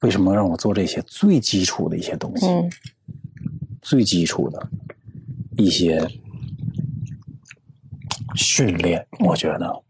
[0.00, 2.46] 为什么让我做这些最基础的一些东西，
[3.80, 4.68] 最基础的
[5.56, 6.06] 一些
[8.34, 9.06] 训练？
[9.20, 9.82] 我觉得，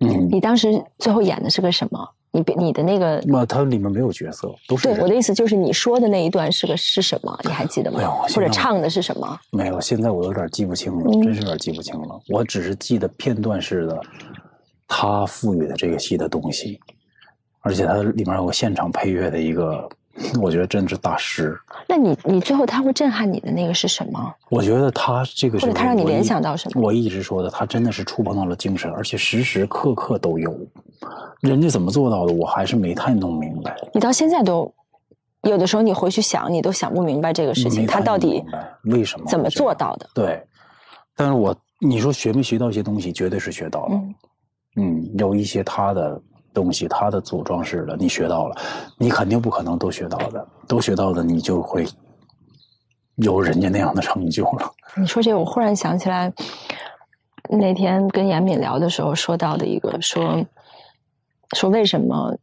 [0.00, 2.08] 嗯，你当时最后演的是个什么？
[2.32, 7.38] 你你的那个，那它里面没有角色，都是对我的意思就是你说的那一段是个是什么？
[7.44, 7.98] 你还记得吗？
[7.98, 9.40] 没有，或者唱的是什么？
[9.50, 12.20] 没有，现在我有点记不清了，真是有点记不清了。
[12.28, 14.00] 我只是记得片段式的
[14.86, 16.78] 他赋予的这个戏的东西，
[17.60, 19.88] 而且它里面有个现场配乐的一个。
[20.40, 21.58] 我觉得真是大师。
[21.88, 24.34] 那你你最后他会震撼你的那个是什么？
[24.50, 26.80] 我觉得他这个或者他让你联想到什么？
[26.80, 30.54] 我一直说的，他真的是触碰到了精神，而且时时刻刻都有。
[31.40, 32.32] 人家怎么做到的？
[32.32, 33.74] 我还是没太弄明白。
[33.94, 34.72] 你到现在都
[35.42, 38.44] 有的时候你回去想，你都想不明白这个事情，他到底
[38.84, 40.08] 为什么怎么做到的？
[40.14, 40.42] 对。
[41.16, 44.00] 但是我你说学没学到一些东西，绝对是学到了。
[44.76, 46.22] 嗯，有一些他的。
[46.52, 48.56] 东西，它的组装式的，你学到了，
[48.98, 51.86] 你肯定不可能都学到的，都学到的，你就会
[53.16, 54.70] 有人家那样的成就了。
[54.96, 56.32] 你说这，我忽然想起来，
[57.48, 60.44] 那天跟严敏聊的时候说到的一个，说
[61.56, 62.36] 说为什么，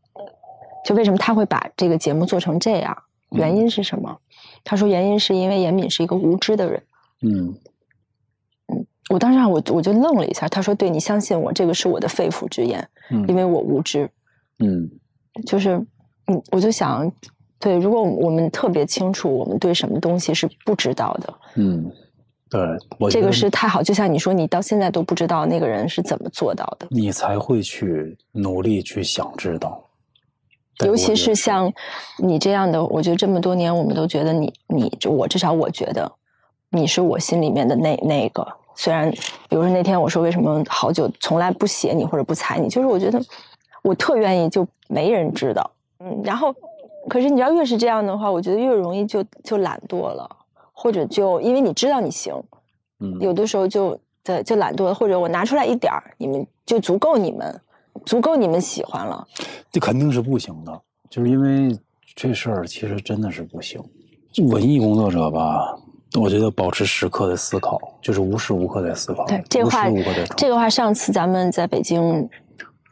[0.86, 2.98] 就为什么他会把这个节目做成这样，
[3.32, 4.18] 原因是什么？
[4.64, 6.84] 他说原因是因为严敏是一个无知的人。
[7.22, 7.56] 嗯。
[9.10, 12.86] 我当时我我就愣了一下，他说：“对你相信我，这个是我的肺腑之言，
[13.28, 14.10] 因为我无知。”
[14.60, 14.90] 嗯，
[15.46, 15.78] 就是
[16.26, 17.12] 嗯，我就想，
[17.60, 21.92] 对，如果我们特别清楚我们对什么东西是不知道的，嗯，
[22.50, 22.60] 对，
[23.12, 23.84] 这个是太好。
[23.84, 29.84] 就像你说，你到现在都不知道那个人是怎么做到的，你才会去努力去想知道。
[30.84, 31.72] 尤其是像
[32.18, 36.12] 你这样的，我觉得这么多年，我们都觉得你，你就我至少我觉得
[36.72, 38.44] 你是我心里面的那那个。
[38.80, 39.10] 虽然，
[39.50, 43.20] 比如说那天我说为什么好久从来不写你或者不踩你，就是我觉得
[43.82, 46.56] 我特愿意就没人知道，嗯，然后，
[47.10, 50.30] 可是你知道越是这样的话，我觉得越容易就就懒惰了，
[50.72, 52.36] 或者就因为你知道你行，
[53.00, 57.60] 嗯，有的时候就对就懒惰了，或者我拿出来一点儿，你们就足够你们
[58.06, 59.28] 足够你们喜欢了，
[59.72, 61.76] 这肯定是不行的，就是因为
[62.16, 63.84] 这事儿其实真的是不行，
[64.50, 65.76] 文艺工作者吧。
[66.16, 69.26] 我觉得保持时刻的思考，就是无时无刻在思考。
[69.26, 69.90] 对，这个话，
[70.38, 72.28] 这个话，上次咱们在北京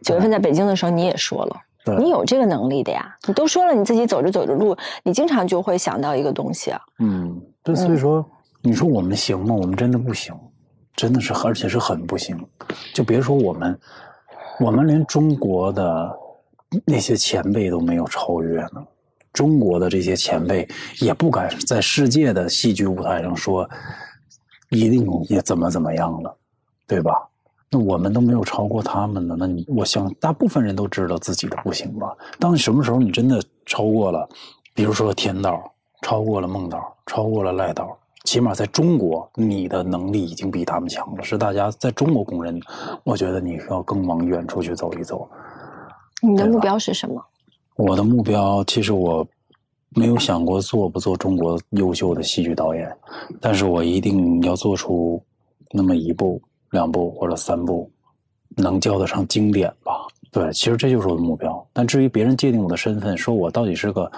[0.03, 3.16] 九月份在北京的时候，你也说了，你有这个能力的呀。
[3.28, 6.82] 你都说了，你自己走着走着路，你经常就会想到一个东西啊。
[6.99, 8.24] 嗯，对，所以说，
[8.61, 9.55] 你说我们行吗？
[9.55, 10.36] 我们真的不行，
[10.95, 12.38] 真的是，而且是很不行。
[12.93, 13.80] 就别说我们，
[14.59, 16.11] 我们连中国的
[16.86, 18.84] 那些前辈都没有超越呢。
[19.36, 20.67] 中国的这些前辈
[20.99, 23.69] 也不敢在世界的戏剧舞台上说
[24.69, 26.36] 一定也怎么怎么样了，
[26.88, 27.11] 对吧？
[27.69, 29.36] 那我们都没有超过他们呢。
[29.38, 32.15] 那你我想大部分人都知道自己的不行吧？
[32.39, 34.27] 当什么时候你真的超过了，
[34.73, 35.61] 比如说天道，
[36.01, 42.59] 超过了孟道，超过了赖道，起码在中国，你的能力已经比他们强了，是大家在中国公认。
[43.03, 45.27] 我觉得你要更往远处去走一走。
[46.21, 47.21] 你的目标是什么？
[47.76, 49.28] 我的目标其实我
[49.89, 52.89] 没有想过做不做中国优秀的戏剧导演，
[53.41, 55.21] 但是我一定要做出
[55.71, 57.89] 那么一部、两部或者三部
[58.55, 60.07] 能叫得上经典吧。
[60.32, 61.65] 对，其实这就是我的目标。
[61.73, 64.09] 但至于别人界定我的身份，说我到底是个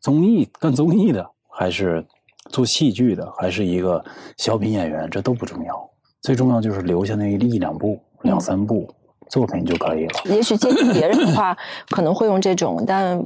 [0.00, 2.04] 综艺干综艺的，还是
[2.50, 4.04] 做戏剧的，还是一个
[4.36, 5.90] 小品演员，这都不重要。
[6.22, 8.88] 最重要就是留下那一两部、两三部。
[9.30, 10.20] 作品就可以了。
[10.24, 11.56] 也许界定别人的话，
[11.88, 13.16] 可能会用这种，但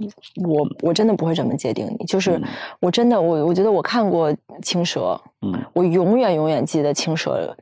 [0.47, 2.07] 我我真的不会这么界定你。
[2.07, 2.41] 就是
[2.79, 4.33] 我真的，我我觉得我看过
[4.63, 7.57] 青蛇，嗯，我永远永远记得青蛇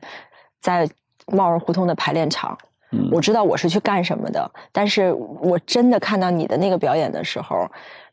[0.61, 0.87] 在
[1.27, 2.57] 帽儿胡同的排练场，
[2.91, 4.51] 嗯，我知道我是去干什么的。
[4.71, 7.65] 但是我真的看到你的那个表演的时候，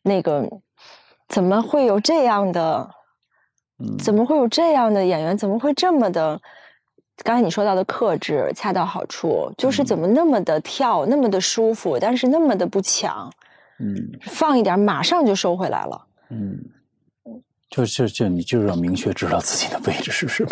[0.03, 0.49] 那个
[1.29, 2.89] 怎么会有这样的，
[3.99, 5.37] 怎么会有这样的演员？
[5.37, 6.41] 怎么会这么的？
[7.23, 13.33] 刚才你说到的克制，恰到好处，就是怎么那么的跳，那么的舒服，但是那么的不强，
[13.79, 16.07] 嗯放一点马上就收回来了。
[16.31, 16.59] 嗯，
[17.69, 20.51] 就就就你就是要明确知道自己的位置是什么，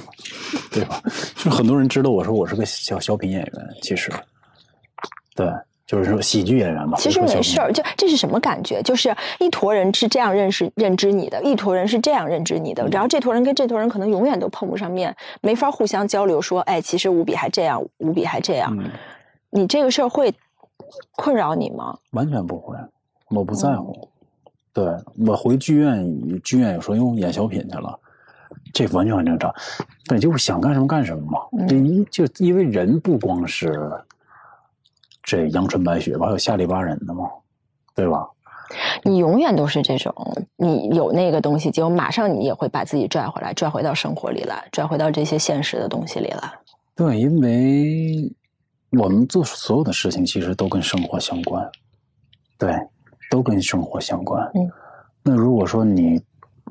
[0.70, 1.02] 对吧？
[1.36, 3.52] 就很多人知道我说我是个小小品演员，
[3.82, 4.10] 其实，
[5.34, 5.46] 对，
[5.88, 6.98] 就是说喜剧演员嘛。
[6.98, 8.82] 其实没事儿，就这是什么感觉？
[8.82, 18.76] 就是一坨人是这样认识认知你的，一坨人是这样认知你的，然后这坨人跟这坨人可能永远都碰不上面，没法互相交流说，哎，其实五比还这样，五比还这样。
[18.78, 18.90] 嗯，
[19.48, 20.32] 你这个事儿会
[21.16, 21.96] 困扰你吗？
[22.10, 22.76] 完全不会，
[23.30, 24.08] 我不在乎。
[24.74, 24.84] 对
[25.26, 26.06] 我回剧院，
[26.44, 27.98] 剧院有时候又演小品去了，
[28.74, 29.52] 这完全很正常。
[30.06, 31.66] 对，就是想干什么干什么嘛。
[32.10, 33.90] 就因为人不光是
[35.28, 37.28] 这阳春白雪吧，还有下里巴人的嘛，
[37.94, 38.26] 对吧？
[39.04, 40.14] 你永远都是这种，
[40.56, 46.50] 你有那个东西，结果马上你也会把自己拽回来，拽回到生活里来，拽回到这些现实的东西里来。
[46.96, 48.32] 对，因为
[48.98, 51.70] 我们做所有的事情其实都跟生活相关，
[52.56, 52.74] 对，
[53.30, 54.42] 都跟生活相关。
[54.54, 54.70] 嗯，
[55.22, 56.20] 那如果说你你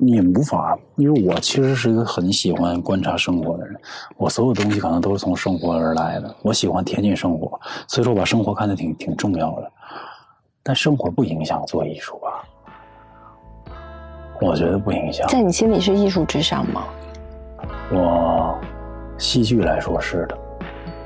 [0.00, 3.76] 也无法，因为我其实是一个很喜欢观察生活的人，
[4.16, 6.34] 我所有东西可能都是从生活而来的。
[6.42, 9.72] 我喜欢贴近生活，所以说我把生活看得挺挺重要的。
[10.62, 12.44] 但生活不影响做艺术吧？
[14.40, 15.26] 我觉得不影响。
[15.28, 16.84] 在你心里是艺术至上吗？
[17.90, 18.56] 我
[19.16, 20.38] 戏剧来说是的，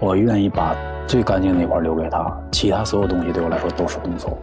[0.01, 0.77] 我愿意把
[1.07, 4.37] 最干净那块留给他，其他所有东西对我来说都是工作，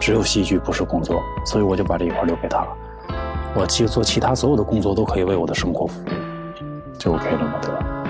[0.00, 2.66] 只有戏剧不是工作，所以我就把这一块留给他。
[3.56, 6.04] 我去做其他所有的工作都可以为我的生活服务，
[6.98, 7.54] 就 OK 了吗？
[7.62, 8.03] 对吧？